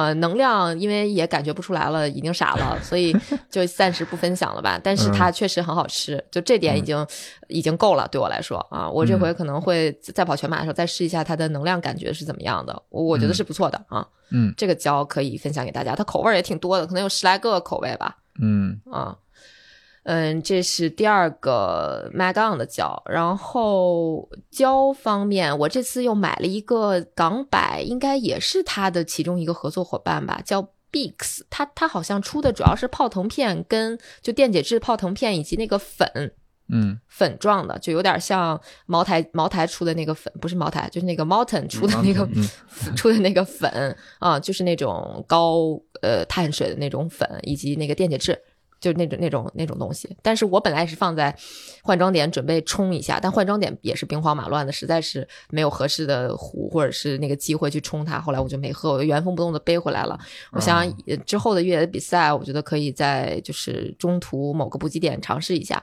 [0.00, 3.14] 呃，能量因为也感觉不出来了，已经傻了， 所以
[3.50, 4.80] 就暂时不分享了吧。
[4.82, 7.06] 但是它确实很好吃，就这点已经、
[7.48, 8.88] 已经够了，对我来说啊。
[8.88, 14.06] 我这回可能会再跑全马的时候再试一下它的能量感觉是怎么样的，我我觉得是不错的啊。
[14.32, 18.16] 嗯这个胶可以分享给大家，它口味也挺多的，可能有十来个口味吧。
[18.40, 19.16] 嗯啊，嗯，
[20.42, 36.32] 这是第二个 Magon 的胶，然后胶方面，我这次又买了一个港百，应该也是它的其中一个合作伙伴吧，叫 Bix，它它好像出的主要是泡腾片跟就电解质泡腾片以及那个粉。
[36.72, 36.98] 嗯。
[37.08, 42.48] 粉状的，就有点像茅台茅台出的那个粉，不是茅台，就是那个 Mountain 出的那个、嗯。
[42.96, 48.40] 出的那个粉啊，就是那种高呃碳水的那种粉，以及那个电解质，
[48.80, 50.16] 就是那种那种那种东西。
[50.22, 51.36] 但是我本来是放在
[51.82, 58.20] 换装点准备冲一下，但换装点也是兵荒马乱的，实在是没有合适的壶或者是那个机会去冲它。
[58.20, 60.18] 后来我就没喝，我就原封不动的背回来了。
[60.52, 65.82] 我想呃之后的越野比赛，我觉得可以在就是中途某个补给点尝试一下。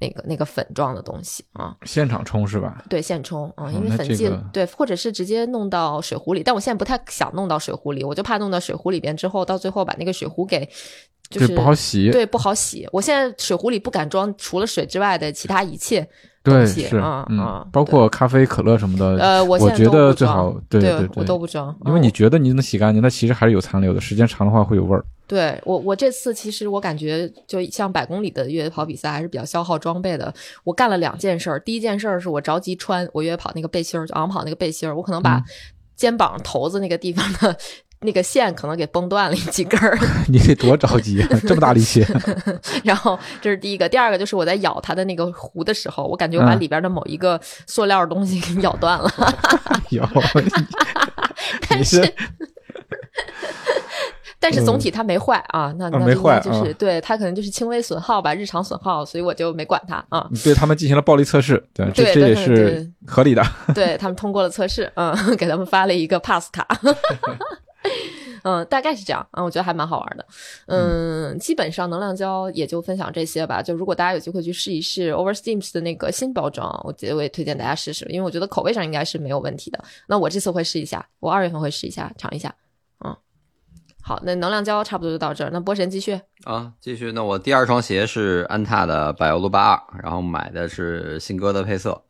[0.00, 2.84] 那个那个粉状的东西啊，现场冲是吧？
[2.90, 10.68] 对，现冲啊，哦因为粉剂、那这个对，或者是直接弄到水壶里，但我现在不太想弄到水壶里，我就怕弄到水壶里边之后，到最后把那个水壶给
[11.28, 12.10] 就是对不好洗。
[12.10, 12.88] 对不好洗。
[12.92, 16.08] 我现在水壶里不敢装除了水之外的其他一切
[16.44, 19.16] 东西，是嗯嗯，包括咖啡、可乐什么的。
[19.18, 25.04] 呃，我我觉得最好对对对我都不装，因为嗯你觉得你能洗干净，那其实还是有残留的，时间长的话会有味儿。
[25.26, 30.32] 对我，我这次其实我感觉，就像百公里的越野跑比赛，还是比较消耗装备的。
[30.62, 35.44] 我干了两件事儿，第一件事儿是我着急穿我越野跑那个背心儿，就昂跑那个背心儿，我可能把嗯
[35.96, 37.56] 肩膀头子那个地方的
[38.06, 39.98] 那个线可能给崩断了几根儿。
[40.28, 42.06] 你得多着急，啊这么大力气。
[42.82, 49.10] 然后这是第一个，第二个就是我在咬它的那个壶的时候，我感觉我把嗯里边的某一个塑料东西给咬断了。
[49.90, 50.08] 有，
[51.68, 52.14] 但你是是
[54.38, 60.28] 但是总体它没坏啊，那没坏啊是对它可能就是轻微损耗吧，日常损耗，所以我就没管它啊。
[60.30, 63.42] 你对他们进行了暴力测试，对，这也是合理的。
[63.74, 66.66] 对他们通过了测试，嗯，给他们发了一个 pass 卡。
[68.44, 70.26] 嗯，大概是这样，嗯，我觉得还蛮好玩的，
[70.66, 73.60] 嗯，基本上能量胶也就分享这些吧。
[73.60, 79.82] 就如果大家有机会去试一试 Oversteams 的那个新包装，我觉得我也推荐大家试试，因为我觉得口味上应该是没有问题的。
[80.06, 82.54] 那我这次会试一下，我二月份会试一下，尝一下，
[83.04, 83.16] 嗯。
[84.00, 85.50] 好，那能量胶差不多就到这儿。
[85.52, 87.10] 那波神继续，啊，继续。
[87.10, 92.00] 那我第二双鞋是安踏的百欧路八二，然后买的是新歌的配色。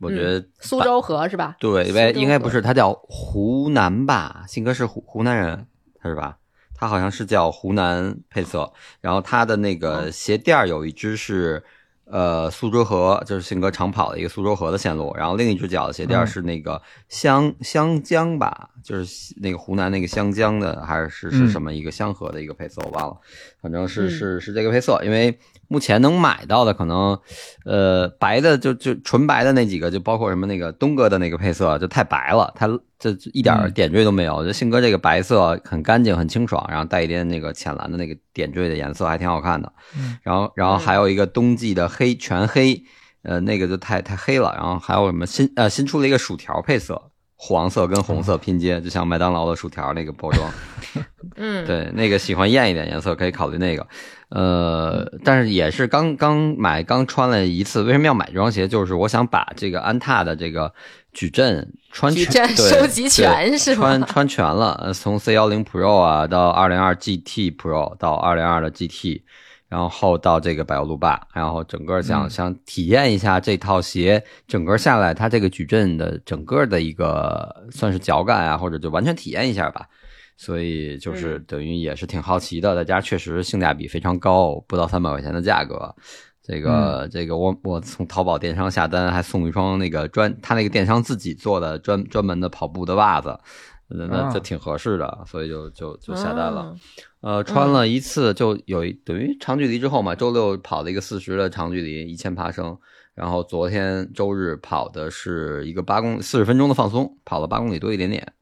[0.00, 1.56] 我觉得、苏州河是吧？
[1.58, 4.44] 对，苏喂，州河应该不是，他叫湖南吧？
[4.48, 5.66] 信哥是湖湖南人，
[6.00, 6.38] 他是吧？
[6.74, 11.62] 他好像是叫湖南配色，然后他的那哦个鞋垫有一只是。
[12.08, 23.16] 呃，苏州河就是信哥长跑的一个苏州河的线路，然后另一只脚的鞋垫是那个湘湘江吧，就是那个湖南那个湘江的，还是是什么一个湘河的一个配色，我忘了，
[23.60, 25.36] 反正是嗯是是这个配色，因为
[25.68, 27.18] 目前能买到的可能，
[27.64, 32.66] 呃，白的就就纯白的那几个，就包括什么那个东哥的那个配色，就太白了，它
[32.98, 34.44] 这一点点缀都没有。
[34.44, 39.72] 就信哥这个白色很干净、很清爽，然后带一点那个浅蓝的那个点缀的颜色，还挺好看的。
[40.22, 42.82] 然后然后还有一个冬季的黑全黑，
[43.22, 44.54] 呃，那个就太太黑了。
[44.56, 47.10] 然后还有什么新呃新出了一个薯条配色。
[47.38, 50.50] 黄色跟红色拼接，就像麦当劳的薯条那个包装，
[51.36, 53.86] 嗯，对，那个喜欢艳一点颜色可以考虑那个，
[54.30, 57.82] 呃，但是也是刚刚买刚穿了一次。
[57.82, 58.66] 为什么要买这双鞋？
[58.66, 60.72] 就是我想把这个安踏的这个
[61.12, 69.20] 矩阵穿矩全，阵对收集全是吗穿穿全了，呃，从 C 幺零 Pro 啊到二零二 GT Pro 到二零二的 GT，
[69.68, 79.86] 然后到这个百欧路霸，然后整个想、嗯想体验一下这套鞋，整个下来它这个矩阵的整个的一个算是脚感啊，或者就完全体验一下吧。
[80.36, 85.94] 所以就是等于也是挺好奇的，大家确实性价比非常高，不到三百块钱的价格。
[86.42, 93.36] 这个、这个我我从淘宝电商下单还送一双那个专他那个电商自己做的专专门的跑步的袜子，
[93.88, 96.72] 那那啊这挺合适的，所以就就就下单了。
[97.26, 102.78] 啊呃，穿了一次就有一等于长距离之后嘛，周六跑了一个四十的长距离，一千爬升，
[103.14, 108.32] 然后昨天周日跑的是一个八公四十分钟的放松，跑了八公里多一点点，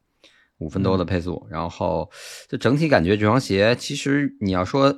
[0.59, 2.11] 五分多的配速，然后
[2.47, 4.95] 就整体感觉这双鞋其实你要说，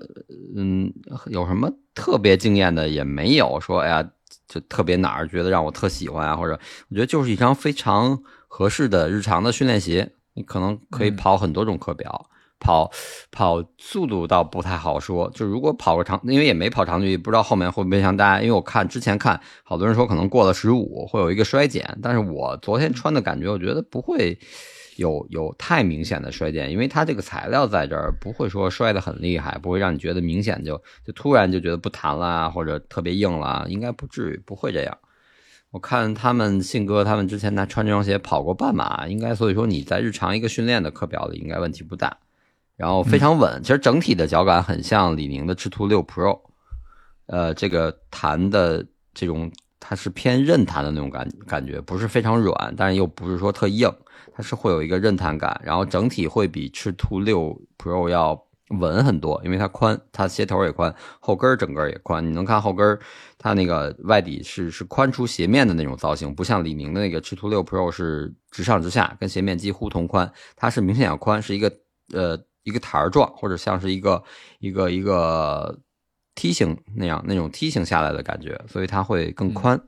[0.56, 0.92] 嗯，
[1.26, 4.10] 有什么特别惊艳的也没有，说哎呀
[4.48, 11.16] 就特别哪儿觉得让我特喜欢啊，或者我觉得就是一双非常合适的日常的训练鞋，你可能可以嗯。
[11.16, 12.28] 跑很多种课表。
[12.58, 12.90] 跑
[13.30, 24.38] 跑速度倒不太好说，就如果跑个长，因为也没跑长距离，不知道后面会不会像大家，因为我看之前看好多人说可能过了十五会有一个衰减，但是我昨天穿的感觉，我觉得不会
[24.96, 34.96] 有有太明显的衰减，因为它这个材料在这儿不会说摔得很厉害，不会让你觉得明显就就突然就觉得不弹了，或者特别硬了，应该不至于，不会这样。
[35.72, 42.16] 我看他们信哥他们之前拿穿这双鞋跑过半马，应该所以说你在日常一个训练的课表里应该问题不大，
[42.76, 43.62] 然后非常稳。
[43.62, 46.40] 其实整体的脚感很像李宁的赤兔六 Pro，
[47.26, 49.50] 呃，这个弹的这种
[49.80, 53.92] 它是偏韧弹的那种感感觉，不是非常软，但是又不是说特硬，
[54.34, 62.26] 它是会有一个韧弹感，然后整体会比赤兔六 Pro 要稳很多，因为它宽，它鞋头也宽，后跟儿整个也宽。
[62.26, 62.98] 你能看后跟儿，
[63.38, 71.72] 它那个外底是是宽出鞋面的那种造型，不像李宁的那个赤兔六 Pro 是直上直下，跟鞋面几乎同宽，它是明显要宽，是一个
[72.12, 72.36] 呃
[72.66, 74.22] 一个台儿状，或者像是一个
[74.58, 75.78] 一个一个
[76.34, 79.80] 梯形那样那种梯形下来的感觉，所以它会更宽。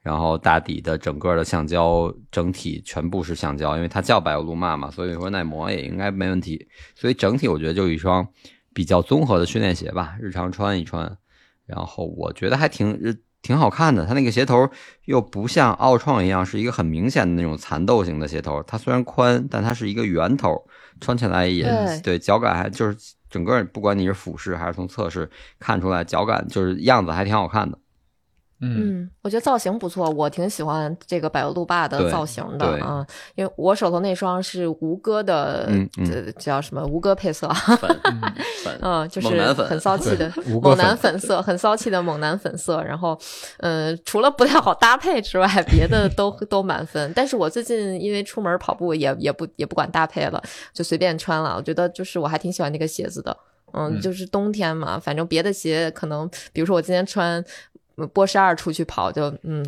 [0.00, 6.68] 然后大底的整个的橡胶整体全部是橡胶，因为它叫白欧路骂嘛，所以说耐磨也应该没问题。
[6.94, 8.26] 所以整体我觉得就一双
[8.72, 11.18] 比较综合的训练鞋吧，日常穿一穿。
[11.66, 13.12] 然后我觉得还挺日
[13.48, 14.68] 挺好看的，它那个鞋头
[15.06, 20.62] 又不像奥创一样是一个很明显的那种蚕豆型的鞋头，它虽然宽，但它是一个圆头，
[21.00, 22.94] 穿起来也对对脚感还就是
[23.30, 27.78] 整个不管你是俯视还是从侧视看出来，脚感就是样子还挺好看的。
[28.60, 33.06] 嗯嗯，我觉得造型不错，我挺喜欢这个百欧路霸的造型的啊，
[33.36, 35.68] 因为我手头那双是吴哥的，
[36.04, 38.00] 这叫什么吴哥配色，粉
[38.64, 42.82] 粉嗯，就是很骚气的猛男粉粉色，很骚气的猛男粉色。
[42.82, 43.18] 然后，
[43.58, 47.12] 嗯，除了不太好搭配之外，别的都 都满分。
[47.14, 50.42] 但是我最近因为出门跑步也也不也不管搭配了，
[50.72, 51.54] 就随便穿了。
[51.56, 53.36] 我觉得就是我还挺喜欢那个鞋子的。
[53.72, 57.42] 嗯，嗯就是冬天嘛，反正别的鞋可能，比如说我今天穿呃
[58.06, 59.64] 波士二出去跑就，嗯，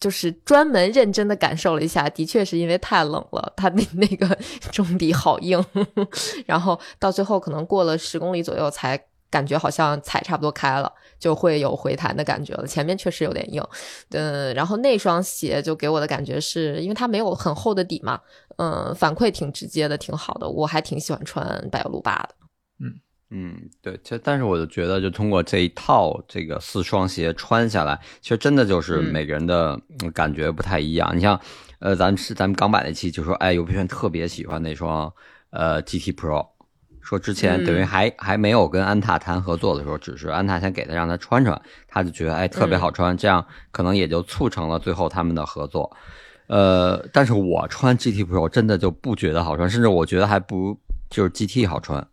[0.00, 4.36] 就是专门认真的感受了一下，的确是因为太冷了，它那那个
[4.72, 5.64] 中底好硬，
[6.46, 9.00] 然后到最后可能过了十公里左右才
[9.30, 12.66] 感觉好像踩差不多开了，就会有回弹的感觉了。
[12.66, 13.62] 前面确实有点硬，
[14.10, 18.20] 嗯，然后那双鞋就给我的感觉是因为它没有很厚的底嘛，
[18.56, 22.34] 嗯，反馈挺直接的，挺好的，我还挺喜欢穿百欧路霸的。
[22.80, 22.92] 嗯，
[23.80, 31.10] 对，其实但是我就觉得，就通过这一套这个四双鞋穿下来，其实真的就是嗯每个人的嗯感觉不太一样。
[31.16, 31.40] 你像，
[31.78, 35.10] 呃，咱们是咱们刚买那期就说，哎，有批人特别喜欢那双
[35.48, 36.46] 呃 GT Pro，
[37.00, 41.58] 说之前等于嗯还、还没有跟安踏谈合作的时候，只是安踏先给他让他穿穿，
[41.88, 45.96] 他就觉得哎特别好穿，这样可能也就促成了最后他们的合作。
[46.48, 50.78] 呃，但是我穿 GT Pro 真的就不觉得好穿，甚至我觉得还不如
[51.08, 52.06] 就是 GT 好穿。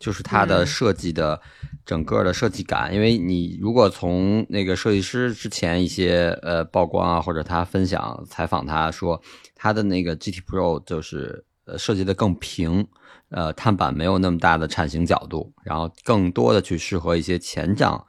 [0.00, 1.40] 就是它的嗯设计的
[1.86, 9.22] 整个的设计感，因为你如果从那个设计师之前一些呃曝光啊，或者他分享采访他说
[9.54, 12.88] 他的那个 GT Pro 就是呃设计的更平，
[13.28, 18.04] 呃碳板没有那么大的铲形角度，然后更多的去适合一些前掌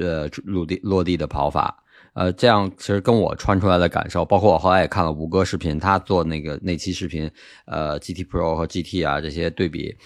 [0.00, 1.84] 呃落地落地的跑法。
[2.14, 7.30] 呃，这样其实跟我穿出来的感受，包括我后来也看了吴哥视频，他做那个那期视频，
[7.64, 9.96] 呃，GT Pro 和 GT 啊这些对比，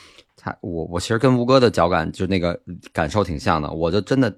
[0.44, 2.60] 他我我其实跟吴哥的脚感就那个
[2.92, 4.34] 感受挺像的，我就真的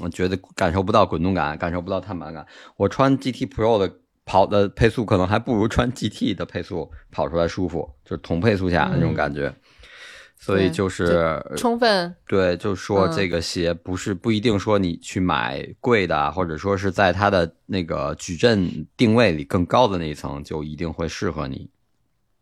[0.00, 2.46] 我觉得感受不到滚动感，感受不到碳板感。
[2.78, 9.54] 我穿 GT Pro 的跑的配速可能还不如穿 GT 的配速跑出来舒服，就是同配速下那种感觉。
[10.36, 21.70] 所以就是充分对，就说嗯这个鞋不是不一定说你去买贵的啊，或者说是在它的那个矩阵定位里更高的那一层就一定会适合你。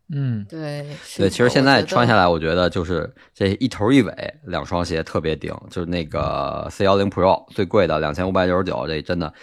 [0.09, 0.85] 嗯对，
[1.17, 9.33] 对，其实现在穿下来，我觉得就是这一头一尾两双鞋特别顶，就是那个 C 幺零 Pro 最贵的两千五百九十九，这真的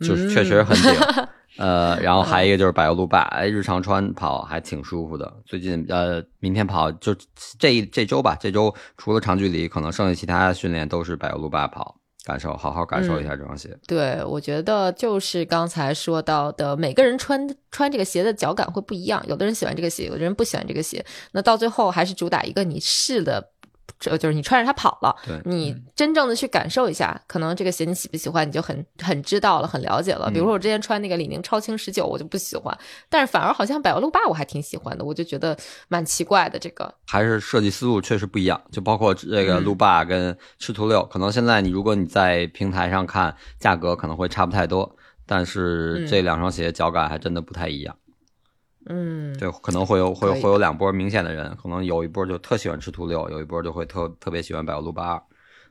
[0.00, 0.92] 就是确实很顶。
[1.58, 5.30] 呃，然后还有一个就是柏油路霸，哎，日常穿跑还挺舒服的。
[5.44, 7.14] 最近呃，明天跑就
[7.58, 13.76] 这一这周吧，这周除了长距离，可能剩下其他训练都是柏油路霸跑，感受好好感受一下这双鞋。
[13.86, 21.04] 对，我觉得就是刚才说到的，每个人穿穿这个鞋的脚感会不一样，有的人喜欢这个鞋，有的人不喜欢这个鞋。
[21.32, 23.52] 那到最后还是主打一个你试的
[24.00, 30.30] 这就是你穿着它跑了，对你真正的去感受一下，可能这个鞋你喜不喜欢，你就很很知道了，很了解了。
[30.30, 32.76] 比如说我之前穿那个李宁超轻十九，我就不喜欢，
[33.10, 35.56] 但是反而好像百欧路霸我还挺喜欢的，我就觉得
[35.88, 36.92] 蛮奇怪的这个。
[37.06, 44.96] 还是设计思路确实不一样，就包括这个嗯路霸跟赤兔六，可能现在你如果你在平台上看价格可能会差不太多，
[45.26, 47.94] 但是嗯这两双鞋脚感还真的不太一样。
[48.86, 55.22] 嗯，对，可能会有会有会有两波明显的人，可能有一波就特喜欢吃图六，有一波就会特特别喜欢百欧路八二，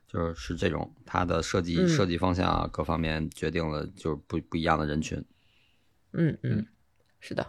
[0.08, 5.24] 就是是这种它的设计、嗯设计方向啊各方面决定了就是不不一样的人群。
[6.14, 6.66] 嗯嗯，
[7.20, 7.46] 是的。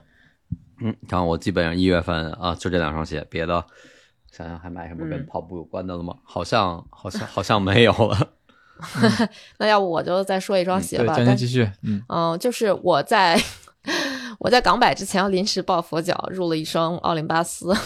[0.80, 3.64] 嗯，然后我基本上一月份啊就这两双鞋，别的
[4.32, 6.16] 想想还买什么跟嗯跑步有关的了吗？
[6.24, 8.32] 好像好像好像没有了。
[9.58, 13.38] 那要不我就再说一双鞋，吧，佳但佳继续，嗯，嗯，就是我在
[14.40, 17.72] 我在港百之前要临时抱佛脚，入了一双奥林巴斯。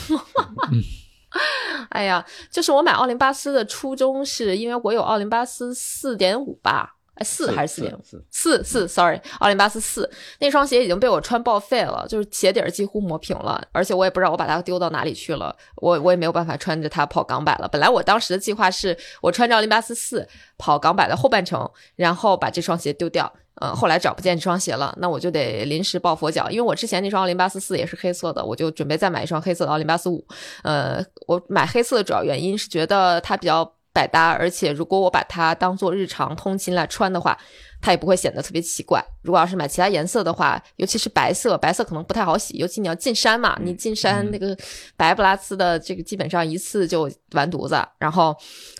[1.90, 8.00] 哎呀，就是我买奥林巴斯的初衷是因为我有奥林巴斯四点五吧，哎，四还是四点五？
[8.04, 17.66] 四四四，sorry，奥林巴斯四那双鞋已经被我穿报废了，就是鞋底儿几乎磨平了，而且我也不知道我把它丢到哪里去了，我我也没有办法穿着它跑港百了。
[17.66, 23.34] 本来我当时的计划是我穿着奥林巴斯四跑港百的后半程，然后把这双鞋丢掉。
[23.60, 30.26] 呃，后来找不见这双鞋了，那我就得临时抱佛脚，因为我之前那双奥林巴斯四也是黑色的，我就准备再买一双黑色的奥林巴斯五。
[30.62, 37.38] 呃，我买黑色的主要原因是觉得它比较百搭，而且如果我把它当做日常通勤来穿的话，
[37.84, 39.04] 它也不会显得特别奇怪。
[39.20, 44.56] 如果要是买其他颜色的话，尤其是白色，白色可能不太好洗，尤其你要进山嘛，你进山那个
[44.96, 47.76] 白不拉呲的，这个基本上一次就完犊子。
[47.98, 48.34] 然后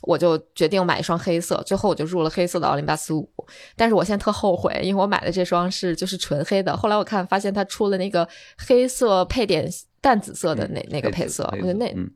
[0.05, 3.31] 我就决定买一双黑色，最后我就入了黑色的奥林巴斯五。
[3.77, 8.27] 但是我现在特后悔，因为我买的这双是就是纯黑的，后来我看发现它出了那个
[8.57, 12.11] 黑色配点淡紫色的那、那个配色，我觉得那嗯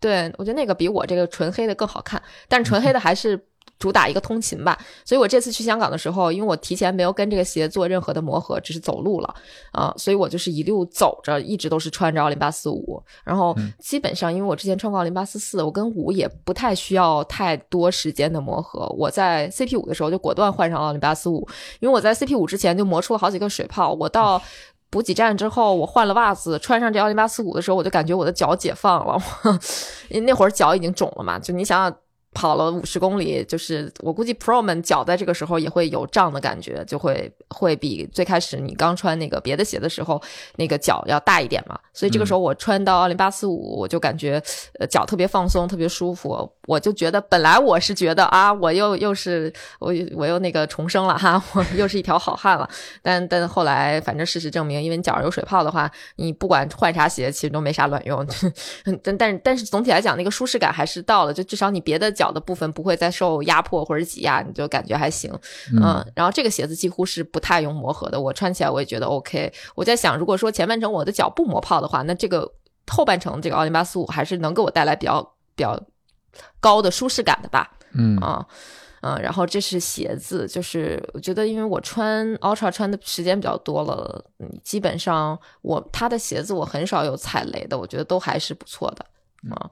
[0.00, 3.40] 对我觉得那个比我这个纯黑的更好看，但是纯黑的还是
[3.78, 4.78] 主打一个通勤吧。
[5.04, 9.34] 所以我这次去香港的时候，因为我提前没有跟这个鞋做任何的磨合，只是走路了
[9.72, 13.02] 啊、所以我就是一路走着，一直都是穿着奥林巴斯五。
[13.24, 18.86] 然后基本上，因为我之前穿过奥林巴斯四，我跟五也不太需要太多时间的磨合。
[18.96, 21.46] 我在 CP 五的时候就果断换上奥林巴斯五，
[21.80, 24.40] 因为我在 CP 五之前就磨出了好几个水泡，我到。
[24.90, 29.18] 补给站之后，我换了袜子，穿上这奥林巴斯五的时候，我就感觉我的脚解放了。
[30.10, 31.96] 因为那会儿脚已经肿了嘛，就你想想，
[32.34, 40.20] 跑了五十公里，就是我估计 Pro 们脚在这个时候也会有胀的感觉，就会会比最开始你刚穿那个别的鞋的时候，
[40.56, 41.78] 那个脚要大一点嘛。
[41.92, 44.42] 所以这个时候我穿到奥林巴斯五，我就感觉
[44.78, 46.50] 呃脚特别放松，特别舒服。
[46.66, 52.68] 我就觉得本来我是觉得啊，我又又是我我又那个重生了哈， 我又是一条好汉了。
[53.02, 58.24] 但但后来反正事实证明，因为你脚上有水泡的话，你不管换啥鞋，其实都没啥卵用。
[59.02, 65.32] 但但但是总体来讲，那个舒适感还是到了，就至少你别的脚的部分不会再受压迫或者挤压，你就感觉还行。
[65.72, 69.52] 嗯，然后这个鞋子几乎是不太用磨合的，我穿起来我也觉得 OK。
[69.74, 72.52] 我在想，如果说前半程我的脚不磨泡的话，那这个
[72.86, 75.22] 后半程这个奥林巴斯五还是能给我带来比较
[75.56, 75.82] 比较
[76.60, 77.70] 高的舒适感的吧。
[77.94, 78.46] 嗯啊。
[79.04, 89.04] 嗯，然后这是鞋子，就是我觉得，因为我穿 Ultra 穿的时间比较多了，嗯，基本上我他的鞋子我很少有踩雷的，我觉得都还是不错的
[89.50, 89.58] 啊。
[89.58, 89.70] 嗯，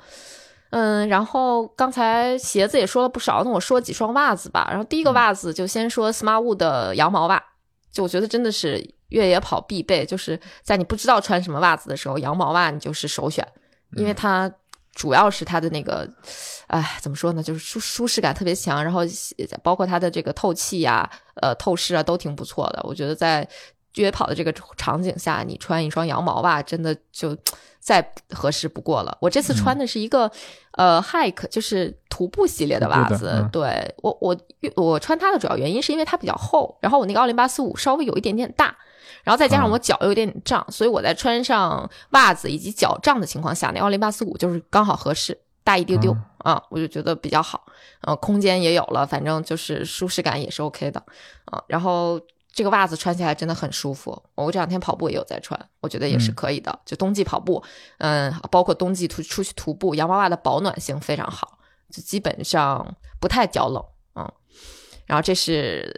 [1.08, 4.68] 然后刚才鞋子也说了不少，那我说几双袜子吧。
[4.70, 7.42] 然后第一个袜子就先说 Smartwood 的羊毛袜，
[7.92, 13.46] 就我觉得真的是越野跑必备，就是在你不知道穿什么袜子的时候，羊毛袜你就是首选，
[13.96, 14.48] 因为它
[14.94, 16.08] 主要是它的那个，
[16.68, 19.00] 哎，怎么说呢，就是舒舒适感特别强，然后
[19.62, 21.10] 包括它的这个透气呀、
[21.42, 22.80] 呃透湿啊都挺不错的。
[22.84, 23.48] 我觉得在
[23.96, 27.36] 越野跑的这个场景下，你穿一双羊毛袜，真的就
[27.78, 29.16] 再合适不过了。
[29.20, 30.30] 我这次穿的是一个、
[30.72, 33.48] 呃 hike，就是徒步系列的袜子。
[33.52, 34.36] 对我我
[34.76, 38.76] 我穿它的主要原因是因为它比较厚，然后我那个奥林巴斯五稍微有一点点大。
[39.24, 47.66] 然后再加上我脚有点胀，所以我在穿上袜子以及脚胀的情况下，那奥林巴斯五就是刚好合适，大一丢丢、啊，我就觉得比较好。
[48.02, 51.02] 呃，空间也有了，反正就是舒适感也是 OK 的
[51.46, 51.62] 啊。
[51.66, 52.18] 然后
[52.52, 56.76] 这个袜子穿起来真的很舒服，我这两天跑步也有在穿，我觉得也是可以的。
[56.84, 57.62] 就冬季跑步，
[57.98, 61.58] 嗯，包括冬季出出去徒步，羊毛袜的保暖性非常好，
[61.90, 63.84] 就基本上不太脚冷，
[64.16, 64.32] 嗯。
[65.06, 65.92] 然后这是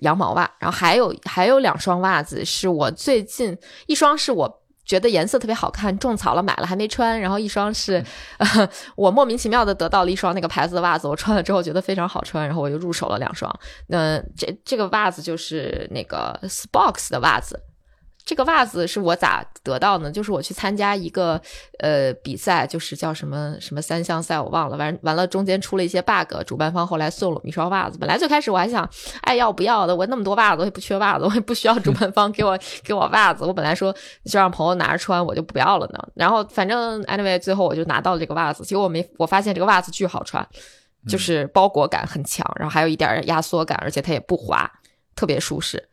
[0.00, 3.56] 羊毛袜，然后还有还有两双袜子是我最近
[3.86, 4.57] 一双是我
[4.88, 8.02] 觉得颜色特别好看，种草了买了还没穿，然后一双是、
[8.38, 13.54] 呃、 我莫名其妙的得到了一双那个牌子的袜子，我穿了之后觉得非常好穿，然后我就入手了两双。
[13.86, 17.67] 那这这个袜子就是那个 Spox 的袜子。
[18.28, 20.12] 这个袜子是我咋得到呢？
[20.12, 21.40] 就是我去参加一个
[21.78, 24.76] 呃比赛，就是叫什么什么三项赛，我忘了。
[24.76, 27.96] 完完了，中间出了一些 bug，主办方后来送了我们一双袜子。
[27.96, 28.86] 本来最开始我还想，
[29.22, 29.96] 哎，要不要的？
[29.96, 33.46] 我那么多袜子，我也不缺袜子，我也不需要主办方给我给我袜子。
[33.46, 33.90] 我本来说
[34.26, 35.98] 就让朋友拿着穿，我就不要了呢。
[36.12, 38.62] 然后反正 anyway，最后我就拿到了这个袜子。
[38.62, 40.46] 结果我没我发现这个袜子巨好穿，
[41.08, 44.70] 就是包裹感很强，然后还有一点压缩感，而且它也不滑，
[45.16, 45.88] 特别舒适。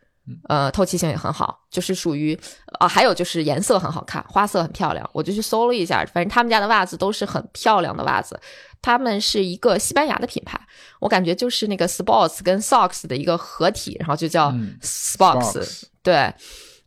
[0.48, 2.38] 呃，透气性也很好，就是属于
[2.80, 5.10] 啊，还有就是颜色很好看，花色很漂亮。
[5.14, 8.40] 我就去搜了一下，反正他们家的袜子都是很漂亮的袜子。
[8.82, 10.60] 他们是一个西班牙的品牌，
[11.00, 14.52] 我感觉就是那个 Sports 跟 Socks 的一个合体，然后就叫
[14.82, 15.84] Sports。
[16.04, 16.34] 对。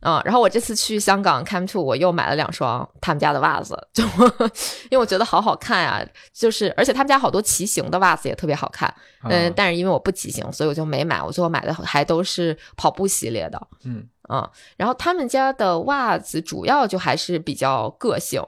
[0.01, 6.01] 嗯，然后我这次去香港 Cam Two，我又买了两双他们家的袜子，就因为我觉得好好看啊，
[6.33, 8.93] 就是而且他们家好多骑行的袜子也特别好看，
[9.23, 18.41] 嗯，但是因为我不骑行，所以我就没买，我最后买的还都是跑步系列的，嗯嗯，然后他们家的袜子主要就还是比较个性，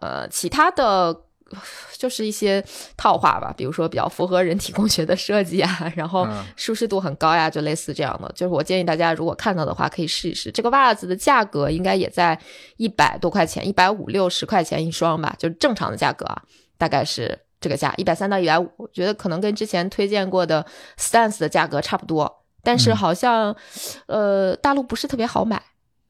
[0.00, 1.22] 呃，其他的。
[1.96, 2.64] 就是一些
[2.96, 6.26] 套话吧，比如说比较符合人体工学的设计啊，然后
[6.56, 8.30] 舒适度很高呀，就类似这样的。
[8.34, 10.50] 就是我建议大家如果看到的话，可以试一试。
[10.50, 12.38] 这个袜子的价格应该也在
[12.76, 16.42] 一百多块钱，一百五六十块钱一双吧，就是正常的价格啊，
[16.78, 18.70] 大概是这个价，一百三到一百五。
[18.76, 20.64] 我觉得可能跟之前推荐过的
[20.98, 23.54] Stance 的价格差不多，但是好像
[24.06, 25.62] 呃大陆不是特别好买，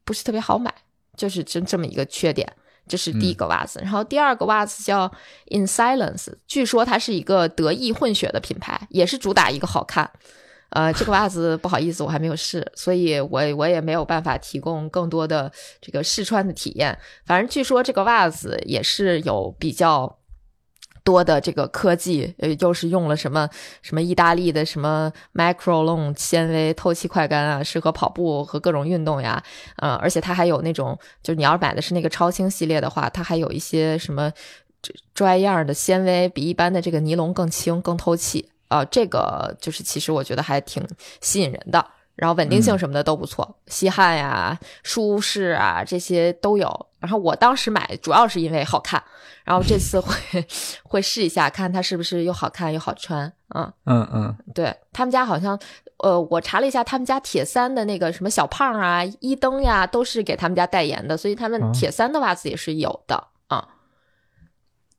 [0.04, 0.72] 不是特别好买，
[1.16, 2.52] 就是这这么一个缺点。
[2.90, 5.10] 这是第一个袜子，然后第二个袜子叫
[5.46, 10.10] In Silence，据说它是一个德意混血的品牌，也是主打一个好看。
[10.70, 16.98] 呃， 这个袜子不好意思，我还没有试，所以我我也没有办法提供更多的这个试穿的体验。
[17.24, 20.19] 反正据说这个袜子也是有比较。
[21.02, 23.48] 多的这个科技，呃，又是用了什么
[23.82, 29.42] 什么意大利的什么 Microlon 纤维透气快干啊，适合跑步和各种运动呀，
[29.76, 34.30] 呃，而且它还有那种，就是你要买的是那个超轻系列的话，它还有一些什么
[35.14, 40.86] 拽样的纤维，比一般的这个尼龙更轻、更透气啊，这个就是其实我觉得还挺
[41.20, 41.84] 吸引人的。
[42.16, 46.86] 然后稳定性什么的都不错，吸汗呀、舒适啊这些都有。
[46.98, 49.02] 然后我当时买主要是因为好看，
[49.50, 50.14] 然后这次会
[50.84, 53.26] 会试一下，看它是不是又好看又好穿。
[53.52, 55.58] 嗯嗯嗯，对他们家好像，
[55.96, 63.66] 呃，我查了一下，他们家铁三的那个什么小胖啊、一灯呀，都是给他们家代言的，所以他们铁三的袜子也是有的啊。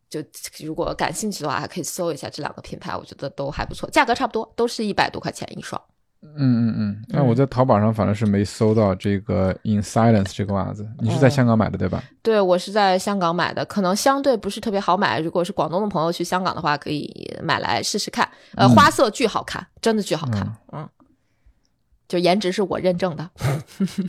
[0.10, 0.22] 就
[0.66, 5.82] 如果感兴趣的话，还可以搜一下这两个品牌，我觉得都还不错，价格差不多，都是一百多块钱一双。
[6.24, 10.88] 嗯嗯嗯，但我在淘宝上反正是没搜到这个 In Silence 这个袜子。
[10.99, 12.03] 你是在香港买的对吧？
[12.22, 15.19] 对，我是在香港买的，可能相对不是特别好买。
[15.19, 17.11] 如果是广东的朋友去香港的话，可以
[17.43, 18.30] 买来试试看。
[18.55, 20.47] 呃，花色巨好看，真的巨好看。
[20.72, 20.88] 嗯，
[22.07, 23.30] 就颜值是我认证的。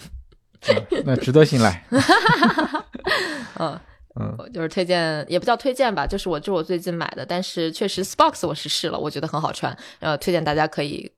[1.04, 1.82] 那值得信赖。
[3.58, 3.80] 嗯
[4.20, 9.74] 嗯，就是推荐，也不叫推荐吧，就是我这我最近买的，但是确实 Spox 我是试了，我觉得很好穿。
[10.00, 11.10] 呃，推荐大家可以。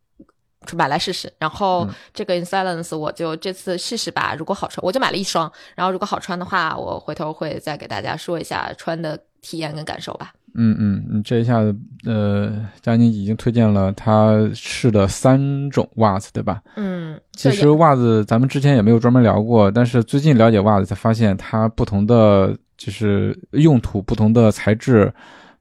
[0.73, 4.35] 买来试试，然后这个 In Silence 我就这次试试吧。
[4.39, 5.51] 如果好穿，我就买了一双。
[5.75, 10.33] 然后如果好穿的话，我回头会再给大家说一下穿的体验跟感受吧。
[10.57, 11.75] 嗯嗯，你这一下子，
[12.07, 16.63] 呃，佳妮已经推荐了她试的三种袜子，对吧？
[16.77, 25.13] 嗯，其实袜子咱们之前也没有专门聊过，但是最近了解袜子才发现，它不同的就是用途、不同的材质、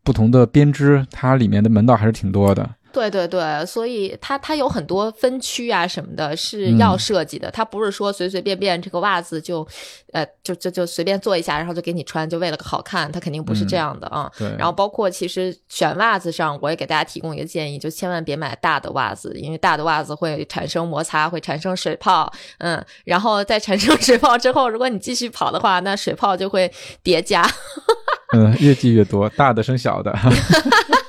[0.04, 2.70] 不同的编织，它里面的门道还是挺多的。
[2.94, 7.50] 对对对，所以它它有很多分区啊什么的，是要设计的。
[7.50, 9.68] 它不是说随随便便这个袜子就，
[10.12, 14.32] 呃，就就就随便做一下，然后就给你穿，就为了个好看，它肯定不是这样的啊。
[14.38, 14.48] 对。
[14.58, 22.32] 然后包括其实选袜子上，我也给大家提供一个建议，就千万别买大的袜子，因为大的袜子会产生摩擦，会产生水泡。
[22.60, 22.80] 嗯。
[23.06, 26.72] 然后在产生水泡之后，如果你继续跑的话，那水泡就会
[27.02, 27.44] 叠加。
[28.36, 30.12] 嗯，越积越多，大的生小的。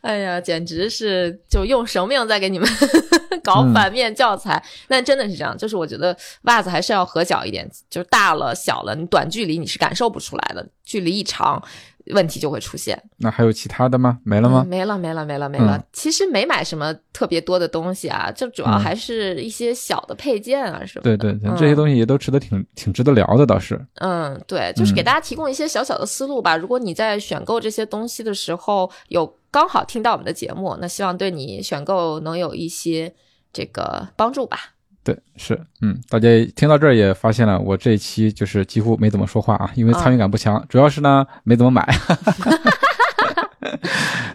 [0.00, 2.68] 哎呀，简直是就用生命在给你们
[3.44, 4.62] 搞反面教材。
[4.88, 11.62] 那真的是这样，就是我觉得袜子还是要合脚一点，就是大了小了，你短距离你是感受不出来的，距离一长。
[12.12, 13.00] 问题就会出现。
[13.18, 14.18] 那还有其他的吗？
[14.24, 14.64] 没了吗？
[14.68, 15.82] 没了，没了，没了，没了。
[15.92, 21.02] 其实没买什么特别多的东西啊，就主要还是一些小的配件啊什么。
[21.02, 23.80] 对对，这些东西也都值得挺挺值得聊的，倒是。
[23.96, 26.56] 嗯，对，就是给大家提供一些小小的思路吧。
[26.56, 33.12] 如果你在选购这些东西的时候有刚好听到我们的节目，那希望对你选购能有一些
[33.52, 34.58] 这个帮助吧。
[35.02, 41.86] 对，是，嗯，大家听到这儿也发现了，我这一期就是几乎没怎么说话啊，因为参与感不强，主要是呢没怎么买。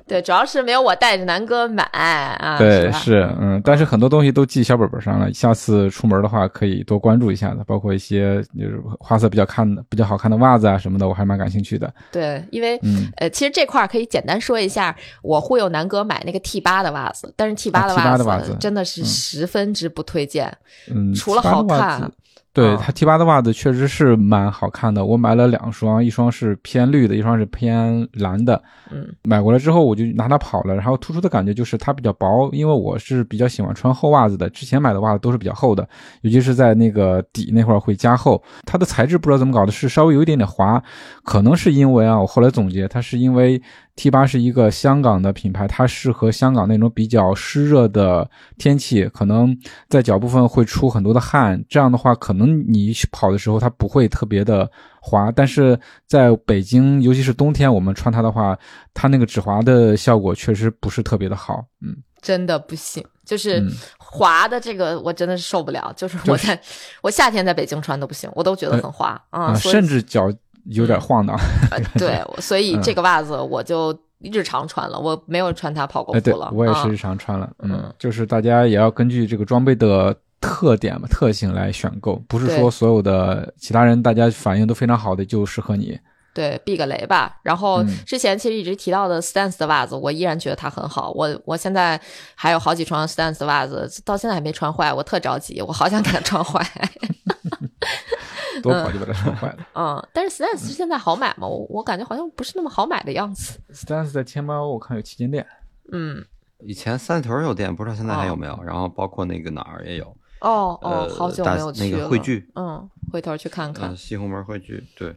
[0.08, 2.58] 对对，主要是没有我带着南哥买啊。
[2.58, 11.92] 对，吧是，嗯，但是很多东西都记小本本上了，下次出门的话可以多关注一下的，包括一些就是花色比较看的、比较好看的袜子啊什么的，我还蛮感兴趣的。
[12.12, 20.56] 对，因为嗯，呃，其实这块儿可以简单说一下，我忽悠南哥买那个 T 八的袜子，但是 T 八啊的 T8 的袜子真的是十分之不推荐。
[20.94, 22.12] 嗯，除了好看子，
[22.56, 25.06] 对嗯它 T 八的袜子确实是蛮好看的。
[25.06, 28.60] 我买了两双，一双是偏绿的，一双是偏蓝的。
[28.90, 34.50] 嗯，买过来之后我就拿它跑了，然后突出的感觉就是它比较薄，因为我是比较喜欢穿厚袜子的。
[34.50, 35.88] 之前买的袜子都是比较厚的，
[36.22, 38.42] 尤其是在那个底那块儿会加厚。
[38.66, 40.82] 它的材质不知道怎么搞的，是稍微有一点点滑，
[41.24, 43.62] 可能是因为啊，我后来总结，它是因为
[43.96, 54.70] T 八是一个香港的品牌，它适合香港那种比较湿热的天气，可能在脚部分会出很多的汗，这样的话，可能你跑的时候它不会特别的
[55.02, 58.58] 滑，但是在北京，尤其是冬天，我们穿它的话，
[58.94, 63.72] 它那个止滑的效果确实不是特别的好，嗯，真的不行，就是嗯。
[64.18, 66.58] 滑的这个我真的是受不了，就是我在、
[67.02, 70.32] 我夏天在北京穿都不行，我都觉得很滑啊、甚至脚
[70.66, 71.36] 有点晃荡，
[71.72, 76.50] 呃 对，所以嗯这个袜子我就日常穿了，我没有穿它跑过步了。
[76.54, 86.00] 我也是啊日常穿了，嗯嗯，就是大家也要根据这个装备的特点嘛、特性来选购，不是说所有的其他人大家反应都非常好的就适合你。
[86.34, 87.38] 对，避个雷吧。
[87.44, 91.10] 然后嗯之前其实一直提到的 Stance 的袜子，我依然觉得它很好。
[91.12, 92.00] 我我现在
[92.36, 96.62] 还有好几双 Stance 的袜子，到现在还没穿坏，我特着急，我好想给它穿坏。
[98.62, 99.68] 多跑就把它穿坏了。
[99.74, 101.48] 嗯，但是 Stance 现在好买吗？
[101.48, 103.60] 我我感觉好像不是那么好买的样子。
[103.74, 105.46] Stance 在天猫我看有旗舰店，
[105.92, 106.26] 嗯，
[106.60, 108.60] 以前三里屯有店，不知道现在还有哦没有。
[108.64, 110.06] 然后包括那个哪儿也有，
[110.40, 112.00] 哦哦，呃好久没有去了。
[112.00, 113.98] 个汇聚嗯，回头去看看嗯，。
[113.98, 115.16] 西红门汇聚，对，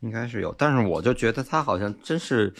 [0.00, 0.54] 应该是有。
[0.56, 2.52] 但是我就觉得它好像真是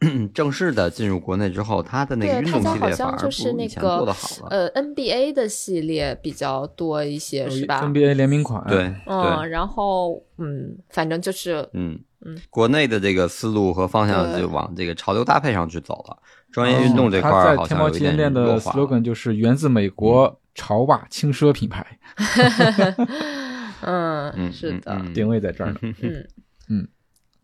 [0.32, 4.48] 正式的进入国内之后，它的那个，运动系列反而像就是那不如以前做个的好了。
[4.50, 16.16] 呃 NBA 的系列比较多一些，是吧？？NBA 联名款，对嗯，然后嗯，反正就是嗯嗯国内的这个思路和方向就往这个潮流搭配上去走了。
[16.52, 18.72] 专业运动这块儿好它在天猫像有一点旗舰店的弱化。
[18.72, 21.84] slogan 就是源自美国潮袜轻奢品牌，
[23.82, 25.78] 嗯，嗯，是的，定位在这儿呢。
[25.82, 26.26] 嗯
[26.70, 26.88] 嗯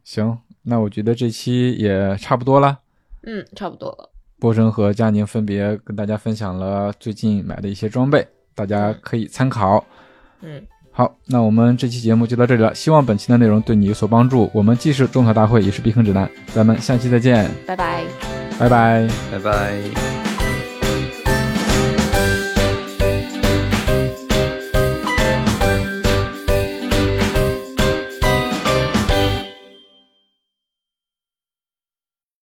[0.05, 2.81] 行，那我觉得这期也差不多了。
[3.23, 4.11] 嗯，差不多了。
[4.39, 9.83] 波神和佳宁分别跟大家分享了最近买的一些装备，大家可以参考。
[10.43, 14.51] 嗯，好，那我们这期节目就到这里了，希望本期的内容对你有所帮助。
[14.53, 18.05] 我们既是种草大会，也是避坑指南，咱们下期再见，拜拜。
[18.59, 19.09] 拜拜。
[19.33, 20.24] 拜拜。